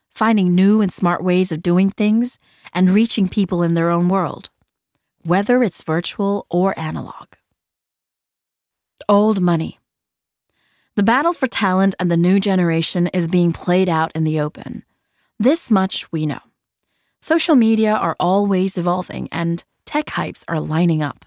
finding 0.09 0.53
new 0.53 0.81
and 0.81 0.91
smart 0.91 1.23
ways 1.23 1.49
of 1.49 1.63
doing 1.63 1.89
things, 1.89 2.39
and 2.73 2.89
reaching 2.89 3.29
people 3.29 3.63
in 3.63 3.73
their 3.73 3.89
own 3.89 4.09
world, 4.09 4.49
whether 5.23 5.63
it's 5.63 5.81
virtual 5.81 6.45
or 6.49 6.77
analog. 6.77 7.27
Old 9.07 9.39
money. 9.39 9.79
The 10.95 11.03
battle 11.03 11.33
for 11.33 11.47
talent 11.47 11.93
and 11.99 12.09
the 12.09 12.15
new 12.15 12.39
generation 12.39 13.07
is 13.07 13.27
being 13.27 13.51
played 13.51 13.89
out 13.89 14.13
in 14.15 14.23
the 14.23 14.39
open. 14.39 14.85
This 15.37 15.69
much 15.69 16.09
we 16.09 16.25
know. 16.25 16.39
Social 17.19 17.55
media 17.55 17.93
are 17.93 18.15
always 18.17 18.77
evolving 18.77 19.27
and 19.29 19.61
tech 19.83 20.05
hypes 20.05 20.45
are 20.47 20.61
lining 20.61 21.03
up. 21.03 21.25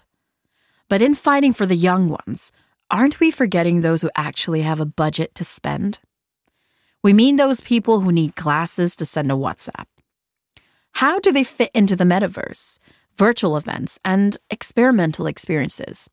But 0.87 1.03
in 1.03 1.13
fighting 1.13 1.53
for 1.53 1.67
the 1.67 1.75
young 1.75 2.09
ones, 2.09 2.51
aren't 2.89 3.19
we 3.19 3.29
forgetting 3.29 3.81
those 3.81 4.01
who 4.01 4.09
actually 4.15 4.63
have 4.63 4.79
a 4.79 4.85
budget 4.85 5.35
to 5.35 5.43
spend? 5.43 5.99
We 7.03 7.13
mean 7.13 7.35
those 7.35 7.61
people 7.61 7.99
who 7.99 8.11
need 8.11 8.35
glasses 8.35 8.95
to 8.95 9.05
send 9.05 9.31
a 9.31 9.35
WhatsApp. 9.35 9.85
How 10.93 11.19
do 11.19 11.31
they 11.31 11.43
fit 11.43 11.69
into 11.75 11.95
the 11.95 12.05
metaverse, 12.05 12.79
virtual 13.19 13.55
events, 13.55 13.99
and 14.03 14.35
experimental 14.49 15.27
experiences? 15.27 16.09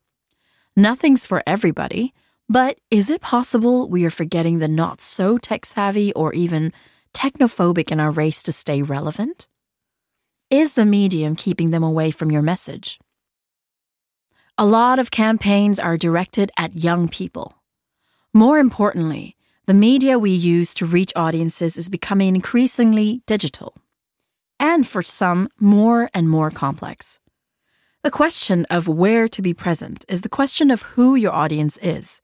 Nothing's 0.75 1.25
for 1.25 1.41
everybody, 1.47 2.13
but 2.49 2.77
is 2.89 3.09
it 3.09 3.21
possible 3.21 3.89
we 3.89 4.05
are 4.05 4.09
forgetting 4.09 4.59
the 4.59 4.67
not 4.67 5.01
so 5.01 5.37
tech 5.37 5.65
savvy 5.65 6.13
or 6.13 6.33
even 6.33 6.71
technophobic 7.13 7.91
in 7.91 7.99
our 7.99 8.11
race 8.11 8.41
to 8.43 8.53
stay 8.53 8.81
relevant? 8.81 9.47
Is 10.49 10.73
the 10.73 10.85
medium 10.85 11.35
keeping 11.35 11.71
them 11.71 11.83
away 11.83 12.09
from 12.11 12.31
your 12.31 12.41
message? 12.41 12.99
A 14.57 14.65
lot 14.65 14.97
of 14.97 15.11
campaigns 15.11 15.79
are 15.79 15.97
directed 15.97 16.51
at 16.57 16.83
young 16.83 17.09
people. 17.09 17.55
More 18.33 18.59
importantly, 18.59 19.35
the 19.65 19.73
media 19.73 20.17
we 20.17 20.31
use 20.31 20.73
to 20.75 20.85
reach 20.85 21.11
audiences 21.15 21.75
is 21.75 21.89
becoming 21.89 22.33
increasingly 22.33 23.21
digital, 23.25 23.75
and 24.57 24.87
for 24.87 25.03
some, 25.03 25.49
more 25.59 26.09
and 26.13 26.29
more 26.29 26.49
complex. 26.49 27.19
The 28.03 28.11
question 28.11 28.65
of 28.69 28.87
where 28.87 29.27
to 29.27 29.41
be 29.41 29.53
present 29.53 30.05
is 30.07 30.21
the 30.21 30.29
question 30.29 30.71
of 30.71 30.83
who 30.83 31.15
your 31.15 31.33
audience 31.33 31.77
is 31.81 32.21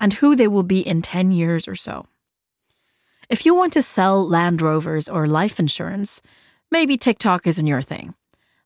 and 0.00 0.14
who 0.14 0.36
they 0.36 0.48
will 0.48 0.62
be 0.62 0.80
in 0.80 1.02
10 1.02 1.32
years 1.32 1.66
or 1.66 1.74
so. 1.74 2.06
If 3.28 3.44
you 3.44 3.54
want 3.54 3.72
to 3.72 3.82
sell 3.82 4.26
Land 4.26 4.62
Rovers 4.62 5.08
or 5.08 5.26
life 5.26 5.58
insurance, 5.58 6.22
maybe 6.70 6.96
TikTok 6.96 7.46
isn't 7.46 7.66
your 7.66 7.82
thing. 7.82 8.14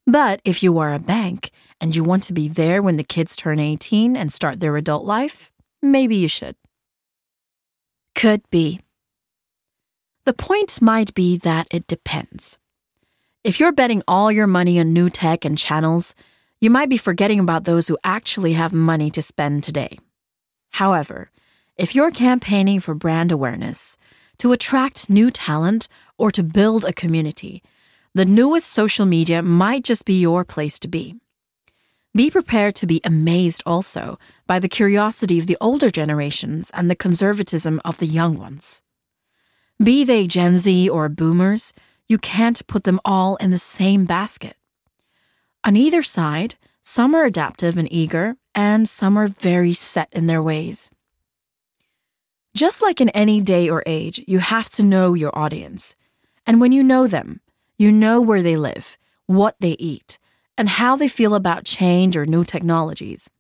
But 0.07 0.41
if 0.45 0.63
you 0.63 0.79
are 0.79 0.93
a 0.93 0.99
bank 0.99 1.51
and 1.81 1.95
you 1.95 2.03
want 2.03 2.25
to 2.25 2.33
be 2.33 2.49
there 2.49 2.83
when 2.83 2.97
the 2.97 3.05
kids 3.05 3.37
turn 3.37 3.59
18 3.59 4.17
and 4.17 4.33
start 4.33 4.61
their 4.61 4.77
adult 4.77 5.05
life, 5.05 5.53
maybe 5.81 6.17
you 6.17 6.29
should. 6.29 6.57
Could 8.15 8.43
be. 8.51 8.81
The 10.25 10.35
point 10.35 10.83
might 10.83 11.15
be 11.15 11.39
that 11.39 11.69
it 11.71 11.87
depends. 11.87 12.59
If 13.43 13.59
you're 13.59 13.73
betting 13.73 14.03
all 14.07 14.31
your 14.31 14.47
money 14.47 14.79
on 14.79 14.93
new 14.93 15.09
tech 15.09 15.45
and 15.47 15.57
channels, 15.57 16.15
you 16.61 16.69
might 16.69 16.91
be 16.91 16.99
forgetting 16.99 17.41
about 17.41 17.65
those 17.65 17.89
who 17.89 17.97
actually 18.05 18.53
have 18.53 18.73
money 18.73 19.11
to 19.13 19.23
spend 19.23 19.63
today. 19.63 19.99
However, 20.71 21.31
if 21.77 21.95
you're 21.95 22.11
campaigning 22.11 22.81
for 22.81 22.95
brand 22.95 23.33
awareness, 23.33 23.97
to 24.39 24.53
attract 24.53 25.11
new 25.11 25.31
talent, 25.31 25.89
or 26.17 26.31
to 26.31 26.43
build 26.43 26.85
a 26.85 26.93
community, 26.93 27.63
the 28.15 28.25
newest 28.25 28.69
social 28.69 29.07
media 29.07 29.43
might 29.43 29.85
just 29.85 30.05
be 30.05 30.19
your 30.19 30.45
place 30.45 30.79
to 30.79 30.89
be. 30.89 31.17
Be 32.15 32.31
prepared 32.31 32.75
to 32.77 32.87
be 32.87 33.01
amazed 33.05 33.63
also 33.65 34.19
by 34.47 34.59
the 34.59 34.69
curiosity 34.69 35.39
of 35.39 35.47
the 35.47 35.57
older 35.61 35.91
generations 35.91 36.71
and 36.75 36.91
the 36.91 36.97
conservatism 36.97 37.81
of 37.85 37.99
the 37.99 38.07
young 38.07 38.37
ones. 38.37 38.83
Be 39.83 40.05
they 40.05 40.27
Gen 40.27 40.59
Z 40.59 40.89
or 40.89 41.09
boomers, 41.09 41.73
you 42.09 42.19
can't 42.19 42.67
put 42.67 42.85
them 42.85 42.99
all 43.05 43.37
in 43.37 43.51
the 43.51 43.59
same 43.59 44.05
basket. 44.05 44.57
On 45.65 45.77
either 45.77 46.03
side, 46.03 46.57
some 46.83 47.15
are 47.15 47.25
adaptive 47.25 47.79
and 47.79 47.91
eager, 47.93 48.37
and 48.55 48.89
some 48.89 49.17
are 49.17 49.29
very 49.29 49.75
set 49.75 50.09
in 50.13 50.27
their 50.27 50.43
ways. 50.43 50.91
Just 52.55 52.83
like 52.83 53.01
in 53.01 53.11
any 53.11 53.41
day 53.41 53.69
or 53.69 53.83
age, 53.87 54.23
you 54.27 54.41
have 54.41 54.69
to 54.71 54.83
know 54.83 55.15
your 55.15 55.37
audience. 55.39 55.95
And 56.47 56.61
when 56.61 56.73
you 56.73 56.83
know 56.83 57.07
them, 57.07 57.41
you 57.79 57.93
know 57.93 58.21
where 58.21 58.43
they 58.43 58.57
live, 58.57 58.99
what 59.27 59.55
they 59.61 59.73
eat, 59.79 60.19
and 60.59 60.69
how 60.69 60.97
they 60.97 61.09
feel 61.09 61.35
about 61.35 61.65
change 61.65 62.17
or 62.17 62.27
new 62.27 62.45
technologies. 62.45 63.31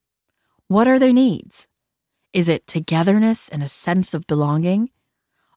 What 0.68 0.86
are 0.86 0.98
their 0.98 1.12
needs? 1.12 1.66
Is 2.32 2.48
it 2.48 2.66
togetherness 2.66 3.48
and 3.48 3.62
a 3.62 3.68
sense 3.68 4.14
of 4.14 4.26
belonging? 4.26 4.90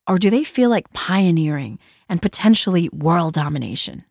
Or 0.08 0.18
do 0.18 0.30
they 0.30 0.44
feel 0.44 0.70
like 0.70 0.92
pioneering 0.92 1.80
and 2.10 2.22
potentially 2.22 2.90
world 2.90 3.36
domination? 3.36 4.04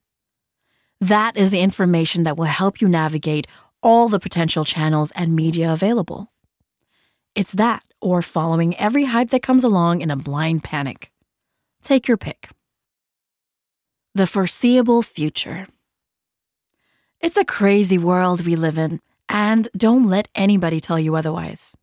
That 1.00 1.37
is 1.37 1.50
the 1.50 1.61
information 1.61 2.22
that 2.22 2.37
will 2.37 2.44
help 2.44 2.80
you 2.80 2.88
navigate 2.88 3.49
all 3.82 4.08
the 4.08 4.20
potential 4.20 4.64
channels 4.64 5.12
and 5.12 5.34
media 5.34 5.72
available. 5.72 6.32
It's 7.34 7.52
that, 7.52 7.82
or 8.00 8.22
following 8.22 8.76
every 8.76 9.04
hype 9.04 9.30
that 9.30 9.42
comes 9.42 9.64
along 9.64 10.00
in 10.00 10.10
a 10.10 10.16
blind 10.16 10.62
panic. 10.62 11.10
Take 11.82 12.06
your 12.08 12.16
pick. 12.16 12.50
The 14.14 14.26
foreseeable 14.26 15.02
future. 15.02 15.66
It's 17.20 17.36
a 17.36 17.44
crazy 17.44 17.98
world 17.98 18.44
we 18.44 18.56
live 18.56 18.76
in, 18.76 19.00
and 19.28 19.68
don't 19.76 20.08
let 20.08 20.28
anybody 20.34 20.80
tell 20.80 20.98
you 20.98 21.16
otherwise. 21.16 21.74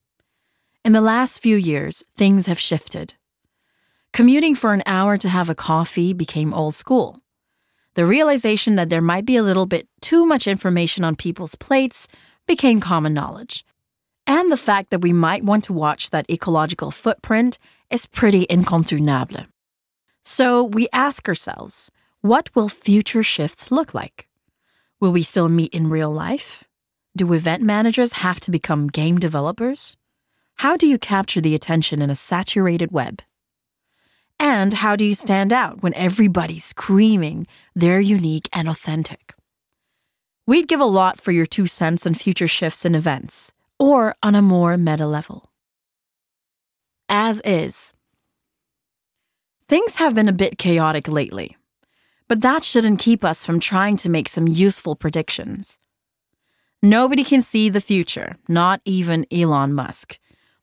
In 0.86 0.94
the 0.94 1.02
last 1.02 1.42
few 1.42 1.56
years, 1.56 2.04
things 2.16 2.46
have 2.46 2.60
shifted. 2.60 3.16
Commuting 4.14 4.56
for 4.56 4.74
an 4.74 4.84
hour 4.86 5.18
to 5.18 5.30
have 5.30 5.50
a 5.50 5.56
coffee 5.56 6.14
became 6.14 6.54
old 6.54 6.76
school. 6.76 7.20
The 7.96 8.06
realization 8.06 8.76
that 8.76 8.90
there 8.90 9.02
might 9.02 9.26
be 9.26 9.36
a 9.36 9.44
little 9.44 9.66
bit 9.66 9.88
too 10.02 10.26
much 10.26 10.48
information 10.48 11.04
on 11.04 11.16
people's 11.16 11.56
plates 11.56 12.08
became 12.48 12.80
common 12.80 13.14
knowledge. 13.14 13.66
And 14.28 14.52
the 14.52 14.58
fact 14.58 14.92
that 14.92 15.02
we 15.02 15.12
might 15.12 15.44
want 15.44 15.64
to 15.66 15.74
watch 15.74 16.12
that 16.12 16.30
ecological 16.30 16.92
footprint 16.92 17.58
is 17.90 18.06
pretty 18.06 18.44
incontournable. 18.44 19.48
So 20.24 20.64
we 20.64 20.88
ask 20.94 21.28
ourselves 21.28 21.90
what 22.22 22.54
will 22.54 22.70
future 22.70 23.24
shifts 23.24 23.72
look 23.72 23.94
like? 23.94 24.28
Will 25.00 25.12
we 25.12 25.24
still 25.24 25.50
meet 25.50 25.74
in 25.74 25.90
real 25.90 26.12
life? 26.12 26.66
Do 27.16 27.34
event 27.34 27.64
managers 27.64 28.14
have 28.14 28.40
to 28.42 28.52
become 28.52 28.88
game 28.88 29.18
developers? 29.18 29.98
How 30.58 30.78
do 30.78 30.86
you 30.86 31.00
capture 31.00 31.42
the 31.42 31.56
attention 31.56 32.02
in 32.02 32.10
a 32.10 32.16
saturated 32.16 32.92
web? 32.92 33.22
And 34.40 34.74
how 34.74 34.96
do 34.96 35.04
you 35.04 35.14
stand 35.14 35.52
out 35.52 35.84
when 35.84 35.94
everybody's 35.96 36.64
screaming 36.64 37.46
they're 37.76 38.00
unique 38.00 38.48
and 38.54 38.70
authentic? 38.70 39.34
We'd 40.48 40.68
give 40.68 40.80
a 40.80 40.86
lot 40.86 41.20
for 41.20 41.32
your 41.32 41.46
two 41.46 41.68
cents 41.68 42.08
on 42.08 42.14
future 42.14 42.48
shifts 42.48 42.86
in 42.86 42.96
events, 42.96 43.54
or 43.78 44.16
on 44.24 44.36
a 44.36 44.42
more 44.42 44.78
meta 44.78 45.06
level. 45.06 45.52
As 47.10 47.42
is. 47.44 47.94
Things 49.68 49.96
have 49.96 50.16
been 50.16 50.30
a 50.30 50.34
bit 50.34 50.58
chaotic 50.58 51.08
lately, 51.08 51.58
but 52.28 52.42
that 52.42 52.64
shouldn't 52.64 53.00
keep 53.00 53.24
us 53.24 53.46
from 53.46 53.60
trying 53.60 53.98
to 53.98 54.10
make 54.10 54.30
some 54.30 54.48
useful 54.48 54.96
predictions. 54.96 55.78
Nobody 56.82 57.26
can 57.26 57.42
see 57.42 57.70
the 57.70 57.82
future, 57.82 58.38
not 58.48 58.80
even 58.86 59.26
Elon 59.32 59.74
Musk. 59.74 60.18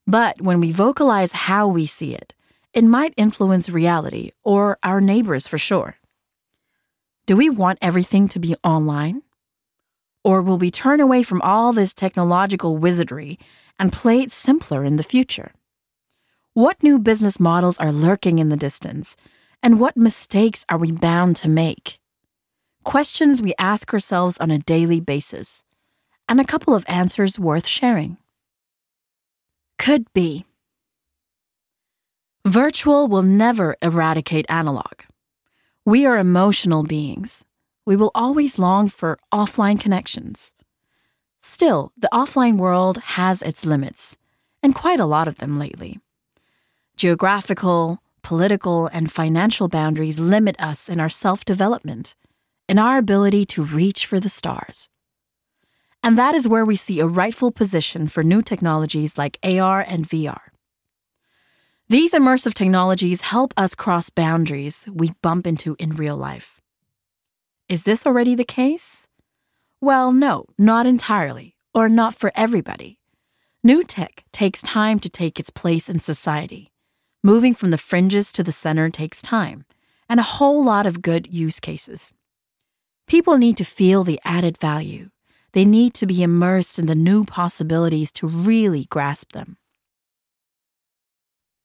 But 0.07 0.41
when 0.41 0.61
we 0.61 0.73
vocalize 0.73 1.33
how 1.33 1.69
we 1.69 1.85
see 1.85 2.15
it, 2.15 2.35
it 2.77 2.85
might 2.85 3.15
influence 3.17 3.71
reality 3.71 4.33
or 4.45 4.79
our 4.83 5.01
neighbors 5.01 5.49
for 5.49 5.57
sure. 5.57 5.97
Do 7.25 7.35
we 7.35 7.49
want 7.49 7.79
everything 7.81 8.29
to 8.29 8.39
be 8.39 8.55
online? 8.63 9.23
Or 10.23 10.43
will 10.43 10.59
we 10.59 10.71
turn 10.71 11.01
away 11.01 11.23
from 11.23 11.41
all 11.41 11.73
this 11.73 11.95
technological 11.95 12.77
wizardry 12.77 13.39
and 13.79 13.93
play 13.93 14.21
it 14.21 14.31
simpler 14.31 14.85
in 14.85 14.97
the 14.97 15.03
future? 15.03 15.53
What 16.53 16.83
new 16.83 16.99
business 16.99 17.41
models 17.41 17.79
are 17.79 17.93
lurking 17.93 18.39
in 18.39 18.51
the 18.51 18.57
distance, 18.57 19.17
and 19.63 19.81
what 19.81 19.97
mistakes 19.97 20.65
are 20.69 20.79
we 20.79 20.91
bound 20.91 21.37
to 21.37 21.49
make? 21.49 21.99
Questions 22.85 23.43
we 23.43 23.55
ask 23.59 23.93
ourselves 23.93 24.39
on 24.39 24.51
a 24.51 24.59
daily 24.59 25.01
basis, 25.01 25.65
and 26.29 26.41
a 26.41 26.45
couple 26.45 26.75
of 26.75 26.85
answers 26.89 27.39
worth 27.39 27.67
sharing. 27.67 28.17
Could 29.79 30.13
be. 30.13 30.46
Virtual 32.47 33.09
will 33.09 33.25
never 33.25 33.77
eradicate 33.83 34.47
analog. 34.49 35.01
We 35.85 36.07
are 36.07 36.17
emotional 36.17 36.85
beings. 36.85 37.45
We 37.85 37.97
will 37.97 38.13
always 38.15 38.57
long 38.57 38.89
for 38.89 39.19
offline 39.35 39.81
connections. 39.81 40.53
Still, 41.41 41.91
the 41.99 42.09
offline 42.15 42.57
world 42.57 42.99
has 43.19 43.43
its 43.43 43.67
limits, 43.67 44.17
and 44.63 44.77
quite 44.77 45.01
a 45.01 45.07
lot 45.07 45.27
of 45.27 45.39
them 45.39 45.59
lately. 45.59 45.99
Geographical, 46.97 47.99
political, 48.23 48.87
and 48.93 49.11
financial 49.11 49.67
boundaries 49.67 50.21
limit 50.21 50.55
us 50.61 50.89
in 50.89 51.01
our 51.01 51.09
self 51.09 51.45
development, 51.45 52.15
in 52.69 52.79
our 52.79 52.97
ability 52.97 53.45
to 53.47 53.65
reach 53.65 54.07
for 54.07 54.21
the 54.21 54.29
stars. 54.29 54.89
And 56.01 56.17
that 56.17 56.37
is 56.37 56.47
where 56.47 56.65
we 56.65 56.77
see 56.77 57.01
a 57.01 57.09
rightful 57.09 57.51
position 57.51 58.07
for 58.07 58.23
new 58.23 58.41
technologies 58.41 59.19
like 59.19 59.37
AR 59.43 59.81
and 59.81 60.09
VR. 60.09 60.53
These 61.89 62.15
immersive 62.15 62.55
technologies 62.55 63.21
help 63.21 63.55
us 63.57 63.77
cross 63.77 64.11
boundaries 64.11 64.89
we 64.93 65.13
bump 65.23 65.47
into 65.47 65.77
in 65.79 65.91
real 65.91 66.17
life. 66.17 66.61
Is 67.69 67.85
this 67.85 68.05
already 68.05 68.35
the 68.35 68.43
case? 68.43 69.07
Well, 69.81 70.11
no, 70.11 70.47
not 70.59 70.87
entirely, 70.87 71.55
or 71.73 71.89
not 71.89 72.13
for 72.17 72.33
everybody. 72.35 72.99
New 73.63 73.85
tech 73.85 74.25
takes 74.33 74.63
time 74.63 74.99
to 74.99 75.09
take 75.09 75.39
its 75.39 75.51
place 75.51 75.89
in 75.89 76.01
society. 76.01 76.73
Moving 77.23 77.55
from 77.55 77.71
the 77.71 77.79
fringes 77.79 78.33
to 78.33 78.43
the 78.43 78.51
center 78.51 78.91
takes 78.91 79.23
time, 79.23 79.65
and 80.09 80.19
a 80.19 80.25
whole 80.25 80.65
lot 80.65 80.87
of 80.87 81.03
good 81.03 81.33
use 81.33 81.61
cases. 81.61 82.13
People 83.07 83.39
need 83.39 83.57
to 83.59 83.65
feel 83.65 84.03
the 84.03 84.19
added 84.25 84.59
value. 84.59 85.11
They 85.53 85.65
need 85.65 85.95
to 85.95 86.07
be 86.07 86.25
immersed 86.25 86.81
in 86.81 86.87
the 86.87 86.97
new 86.97 87.25
possibilities 87.25 88.11
to 88.15 88.27
really 88.27 88.87
grasp 88.87 89.31
them. 89.31 89.57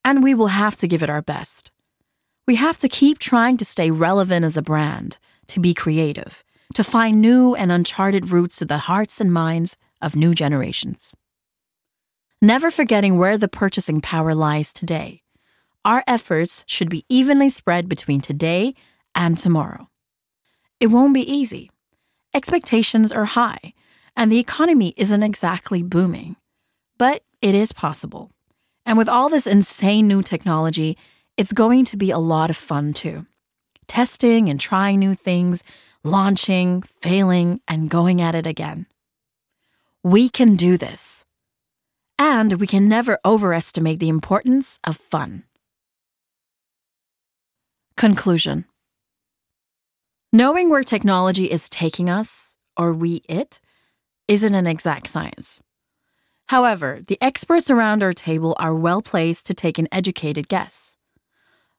And 0.03 0.23
we 0.23 0.33
will 0.33 0.47
have 0.47 0.75
to 0.77 0.87
give 0.87 1.03
it 1.03 1.09
our 1.09 1.21
best. 1.21 1.71
We 2.47 2.55
have 2.55 2.77
to 2.79 2.89
keep 2.89 3.19
trying 3.19 3.57
to 3.57 3.65
stay 3.65 3.91
relevant 3.91 4.45
as 4.45 4.57
a 4.57 4.61
brand, 4.61 5.17
to 5.47 5.59
be 5.59 5.73
creative, 5.73 6.43
to 6.73 6.83
find 6.83 7.21
new 7.21 7.55
and 7.55 7.71
uncharted 7.71 8.31
routes 8.31 8.57
to 8.57 8.65
the 8.65 8.79
hearts 8.79 9.21
and 9.21 9.31
minds 9.31 9.77
of 10.01 10.15
new 10.15 10.33
generations. 10.33 11.13
Never 12.41 12.71
forgetting 12.71 13.17
where 13.17 13.37
the 13.37 13.47
purchasing 13.47 14.01
power 14.01 14.33
lies 14.33 14.73
today, 14.73 15.21
our 15.85 16.03
efforts 16.07 16.63
should 16.67 16.89
be 16.89 17.05
evenly 17.09 17.49
spread 17.49 17.87
between 17.87 18.21
today 18.21 18.73
and 19.13 19.37
tomorrow. 19.37 19.89
It 20.79 20.87
won't 20.87 21.13
be 21.13 21.31
easy. 21.31 21.69
Expectations 22.33 23.11
are 23.11 23.25
high, 23.25 23.73
and 24.15 24.31
the 24.31 24.39
economy 24.39 24.93
isn't 24.97 25.23
exactly 25.23 25.83
booming. 25.83 26.35
But 26.97 27.23
it 27.41 27.53
is 27.53 27.73
possible. 27.73 28.31
And 28.85 28.97
with 28.97 29.09
all 29.09 29.29
this 29.29 29.47
insane 29.47 30.07
new 30.07 30.21
technology, 30.21 30.97
it's 31.37 31.53
going 31.53 31.85
to 31.85 31.97
be 31.97 32.11
a 32.11 32.17
lot 32.17 32.49
of 32.49 32.57
fun 32.57 32.93
too. 32.93 33.25
Testing 33.87 34.49
and 34.49 34.59
trying 34.59 34.99
new 34.99 35.13
things, 35.13 35.63
launching, 36.03 36.81
failing, 36.81 37.61
and 37.67 37.89
going 37.89 38.21
at 38.21 38.35
it 38.35 38.47
again. 38.47 38.87
We 40.03 40.29
can 40.29 40.55
do 40.55 40.77
this. 40.77 41.25
And 42.17 42.53
we 42.53 42.67
can 42.67 42.87
never 42.87 43.19
overestimate 43.25 43.99
the 43.99 44.09
importance 44.09 44.79
of 44.83 44.97
fun. 44.97 45.43
Conclusion 47.97 48.65
Knowing 50.33 50.69
where 50.69 50.83
technology 50.83 51.51
is 51.51 51.67
taking 51.67 52.09
us, 52.09 52.55
or 52.77 52.93
we 52.93 53.21
it, 53.27 53.59
isn't 54.27 54.55
an 54.55 54.65
exact 54.65 55.07
science. 55.09 55.59
However, 56.47 57.01
the 57.05 57.17
experts 57.21 57.69
around 57.69 58.03
our 58.03 58.13
table 58.13 58.55
are 58.59 58.75
well 58.75 59.01
placed 59.01 59.45
to 59.47 59.53
take 59.53 59.77
an 59.77 59.87
educated 59.91 60.47
guess. 60.47 60.97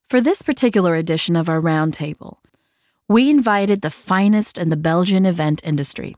For 0.08 0.20
this 0.20 0.42
particular 0.42 0.94
edition 0.94 1.36
of 1.36 1.48
our 1.48 1.60
roundtable, 1.60 2.38
we 3.08 3.28
invited 3.28 3.82
the 3.82 3.90
finest 3.90 4.58
in 4.58 4.70
the 4.70 4.76
Belgian 4.76 5.26
event 5.26 5.60
industry. 5.64 6.16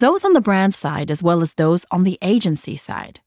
Those 0.00 0.24
on 0.24 0.32
the 0.32 0.40
brand 0.40 0.74
side 0.74 1.10
as 1.10 1.22
well 1.22 1.40
as 1.40 1.54
those 1.54 1.86
on 1.90 2.04
the 2.04 2.18
agency 2.20 2.76
side. 2.76 3.20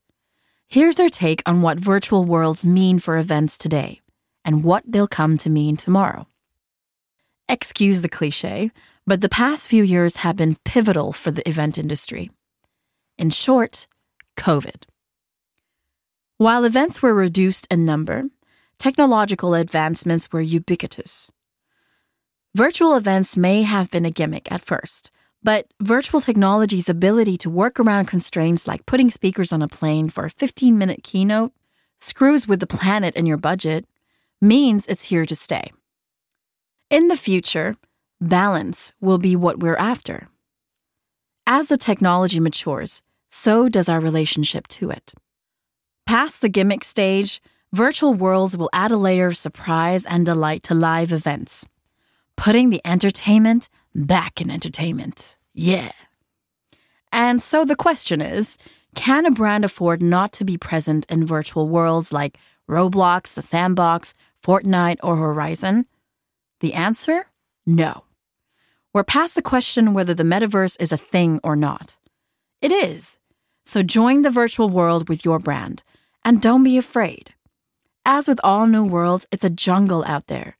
Here's 0.67 0.97
their 0.97 1.09
take 1.09 1.41
on 1.45 1.61
what 1.61 1.79
virtual 1.79 2.25
worlds 2.25 2.65
mean 2.65 2.99
for 2.99 3.17
events 3.17 3.57
today 3.57 4.01
and 4.43 4.63
what 4.63 4.83
they'll 4.85 5.07
come 5.07 5.37
to 5.37 5.49
mean 5.49 5.77
tomorrow. 5.77 6.27
Excuse 7.49 8.01
the 8.01 8.09
cliche, 8.09 8.71
but 9.05 9.21
the 9.21 9.29
past 9.29 9.69
few 9.69 9.83
years 9.83 10.17
have 10.17 10.35
been 10.35 10.57
pivotal 10.65 11.13
for 11.13 11.31
the 11.31 11.47
event 11.47 11.77
industry. 11.77 12.29
In 13.17 13.29
short, 13.29 13.87
COVID. 14.37 14.83
While 16.37 16.63
events 16.63 17.01
were 17.01 17.13
reduced 17.13 17.67
in 17.69 17.83
number, 17.83 18.25
technological 18.77 19.55
advancements 19.55 20.31
were 20.31 20.41
ubiquitous. 20.41 21.31
Virtual 22.55 22.95
events 22.95 23.35
may 23.35 23.63
have 23.63 23.89
been 23.89 24.05
a 24.05 24.11
gimmick 24.11 24.51
at 24.51 24.61
first, 24.61 25.11
but 25.43 25.67
virtual 25.81 26.19
technology's 26.19 26.89
ability 26.89 27.37
to 27.37 27.49
work 27.49 27.79
around 27.79 28.05
constraints 28.05 28.67
like 28.67 28.85
putting 28.85 29.09
speakers 29.09 29.51
on 29.51 29.61
a 29.61 29.67
plane 29.67 30.09
for 30.09 30.25
a 30.25 30.29
15 30.29 30.77
minute 30.77 31.03
keynote, 31.03 31.51
screws 31.99 32.47
with 32.47 32.59
the 32.59 32.67
planet 32.67 33.13
and 33.15 33.27
your 33.27 33.37
budget, 33.37 33.85
means 34.41 34.85
it's 34.87 35.05
here 35.05 35.25
to 35.25 35.35
stay. 35.35 35.71
In 36.89 37.07
the 37.07 37.17
future, 37.17 37.75
balance 38.21 38.93
will 39.01 39.17
be 39.17 39.35
what 39.35 39.59
we're 39.59 39.75
after. 39.75 40.29
As 41.45 41.67
the 41.67 41.77
technology 41.77 42.39
matures, 42.39 43.01
so 43.29 43.69
does 43.69 43.89
our 43.89 43.99
relationship 43.99 44.67
to 44.69 44.89
it. 44.89 45.13
Past 46.05 46.41
the 46.41 46.49
gimmick 46.49 46.83
stage, 46.83 47.41
virtual 47.73 48.13
worlds 48.13 48.55
will 48.55 48.69
add 48.73 48.91
a 48.91 48.97
layer 48.97 49.27
of 49.27 49.37
surprise 49.37 50.05
and 50.05 50.25
delight 50.25 50.63
to 50.63 50.73
live 50.73 51.11
events, 51.11 51.65
putting 52.35 52.69
the 52.69 52.81
entertainment 52.85 53.69
back 53.93 54.39
in 54.39 54.49
entertainment. 54.49 55.37
Yeah. 55.53 55.91
And 57.11 57.41
so 57.41 57.65
the 57.65 57.75
question 57.75 58.21
is 58.21 58.57
can 58.95 59.25
a 59.25 59.31
brand 59.31 59.65
afford 59.65 60.01
not 60.01 60.31
to 60.33 60.45
be 60.45 60.57
present 60.57 61.05
in 61.09 61.25
virtual 61.25 61.67
worlds 61.67 62.11
like 62.11 62.37
Roblox, 62.69 63.33
The 63.33 63.41
Sandbox, 63.41 64.13
Fortnite, 64.43 64.97
or 65.03 65.15
Horizon? 65.17 65.85
The 66.61 66.73
answer 66.73 67.27
no. 67.65 68.05
We're 68.93 69.03
past 69.03 69.35
the 69.35 69.41
question 69.41 69.93
whether 69.93 70.13
the 70.13 70.23
metaverse 70.23 70.77
is 70.79 70.91
a 70.91 70.97
thing 70.97 71.39
or 71.43 71.55
not. 71.55 71.97
It 72.61 72.71
is. 72.71 73.17
So 73.65 73.83
join 73.83 74.21
the 74.21 74.29
virtual 74.29 74.69
world 74.69 75.09
with 75.09 75.25
your 75.25 75.39
brand 75.39 75.83
and 76.23 76.41
don't 76.41 76.63
be 76.63 76.77
afraid. 76.77 77.33
As 78.05 78.27
with 78.27 78.39
all 78.43 78.67
new 78.67 78.85
worlds, 78.85 79.27
it's 79.31 79.43
a 79.43 79.49
jungle 79.49 80.03
out 80.05 80.27
there. 80.27 80.57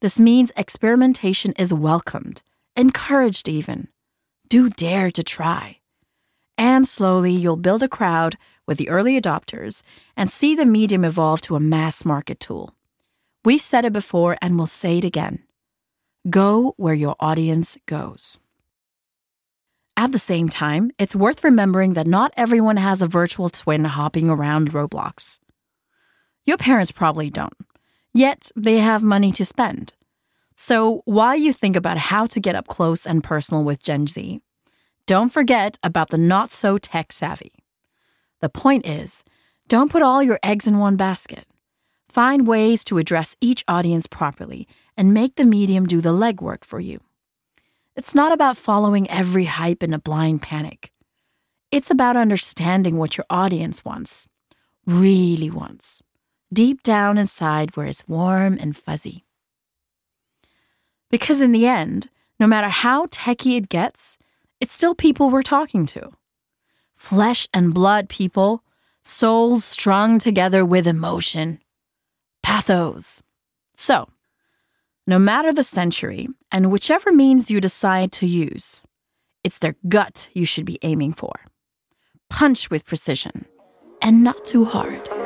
This 0.00 0.18
means 0.18 0.52
experimentation 0.56 1.52
is 1.52 1.74
welcomed, 1.74 2.42
encouraged 2.76 3.48
even 3.48 3.88
do 4.48 4.70
dare 4.70 5.10
to 5.10 5.22
try. 5.22 5.78
And 6.56 6.88
slowly, 6.88 7.32
you'll 7.32 7.56
build 7.56 7.82
a 7.82 7.88
crowd 7.88 8.36
with 8.66 8.78
the 8.78 8.88
early 8.88 9.20
adopters 9.20 9.82
and 10.16 10.30
see 10.30 10.54
the 10.54 10.66
medium 10.66 11.04
evolve 11.04 11.40
to 11.42 11.56
a 11.56 11.60
mass 11.60 12.04
market 12.04 12.40
tool. 12.40 12.74
We've 13.44 13.60
said 13.60 13.84
it 13.84 13.92
before 13.92 14.36
and 14.42 14.56
we'll 14.56 14.66
say 14.66 14.98
it 14.98 15.04
again 15.04 15.44
go 16.28 16.74
where 16.76 16.94
your 16.94 17.16
audience 17.20 17.78
goes. 17.86 18.38
At 19.98 20.12
the 20.12 20.18
same 20.20 20.48
time, 20.48 20.92
it's 20.96 21.16
worth 21.16 21.42
remembering 21.42 21.94
that 21.94 22.06
not 22.06 22.32
everyone 22.36 22.76
has 22.76 23.02
a 23.02 23.08
virtual 23.08 23.48
twin 23.48 23.84
hopping 23.84 24.30
around 24.30 24.70
Roblox. 24.70 25.40
Your 26.44 26.56
parents 26.56 26.92
probably 26.92 27.30
don't, 27.30 27.56
yet 28.14 28.52
they 28.54 28.78
have 28.78 29.02
money 29.02 29.32
to 29.32 29.44
spend. 29.44 29.94
So 30.54 31.02
while 31.04 31.34
you 31.34 31.52
think 31.52 31.74
about 31.74 31.98
how 31.98 32.26
to 32.28 32.38
get 32.38 32.54
up 32.54 32.68
close 32.68 33.08
and 33.08 33.24
personal 33.24 33.64
with 33.64 33.82
Gen 33.82 34.06
Z, 34.06 34.40
don't 35.06 35.30
forget 35.30 35.80
about 35.82 36.10
the 36.10 36.18
not 36.18 36.52
so 36.52 36.78
tech 36.78 37.10
savvy. 37.10 37.54
The 38.40 38.48
point 38.48 38.86
is, 38.86 39.24
don't 39.66 39.90
put 39.90 40.02
all 40.02 40.22
your 40.22 40.38
eggs 40.44 40.68
in 40.68 40.78
one 40.78 40.96
basket. 40.96 41.44
Find 42.08 42.46
ways 42.46 42.84
to 42.84 42.98
address 42.98 43.34
each 43.40 43.64
audience 43.66 44.06
properly 44.06 44.68
and 44.96 45.12
make 45.12 45.34
the 45.34 45.44
medium 45.44 45.86
do 45.86 46.00
the 46.00 46.12
legwork 46.12 46.62
for 46.62 46.78
you. 46.78 47.00
It's 47.98 48.14
not 48.14 48.30
about 48.30 48.56
following 48.56 49.10
every 49.10 49.46
hype 49.46 49.82
in 49.82 49.92
a 49.92 49.98
blind 49.98 50.40
panic. 50.40 50.92
It's 51.72 51.90
about 51.90 52.16
understanding 52.16 52.96
what 52.96 53.16
your 53.16 53.24
audience 53.28 53.84
wants, 53.84 54.28
really 54.86 55.50
wants, 55.50 56.00
deep 56.52 56.84
down 56.84 57.18
inside 57.18 57.76
where 57.76 57.88
it's 57.88 58.06
warm 58.06 58.56
and 58.60 58.76
fuzzy. 58.76 59.24
Because 61.10 61.40
in 61.40 61.50
the 61.50 61.66
end, 61.66 62.08
no 62.38 62.46
matter 62.46 62.68
how 62.68 63.08
techy 63.10 63.56
it 63.56 63.68
gets, 63.68 64.16
it's 64.60 64.74
still 64.74 64.94
people 64.94 65.28
we're 65.28 65.42
talking 65.42 65.84
to. 65.86 66.12
Flesh 66.94 67.48
and 67.52 67.74
blood 67.74 68.08
people, 68.08 68.62
souls 69.02 69.64
strung 69.64 70.20
together 70.20 70.64
with 70.64 70.86
emotion. 70.86 71.58
Pathos. 72.44 73.22
So, 73.74 74.08
no 75.08 75.18
matter 75.18 75.54
the 75.54 75.62
century 75.62 76.28
and 76.52 76.70
whichever 76.70 77.10
means 77.10 77.50
you 77.50 77.62
decide 77.62 78.12
to 78.12 78.26
use, 78.26 78.82
it's 79.42 79.58
their 79.58 79.74
gut 79.88 80.28
you 80.34 80.44
should 80.44 80.66
be 80.66 80.78
aiming 80.82 81.14
for. 81.14 81.32
Punch 82.28 82.70
with 82.70 82.84
precision 82.84 83.46
and 84.02 84.22
not 84.22 84.44
too 84.44 84.66
hard. 84.66 85.17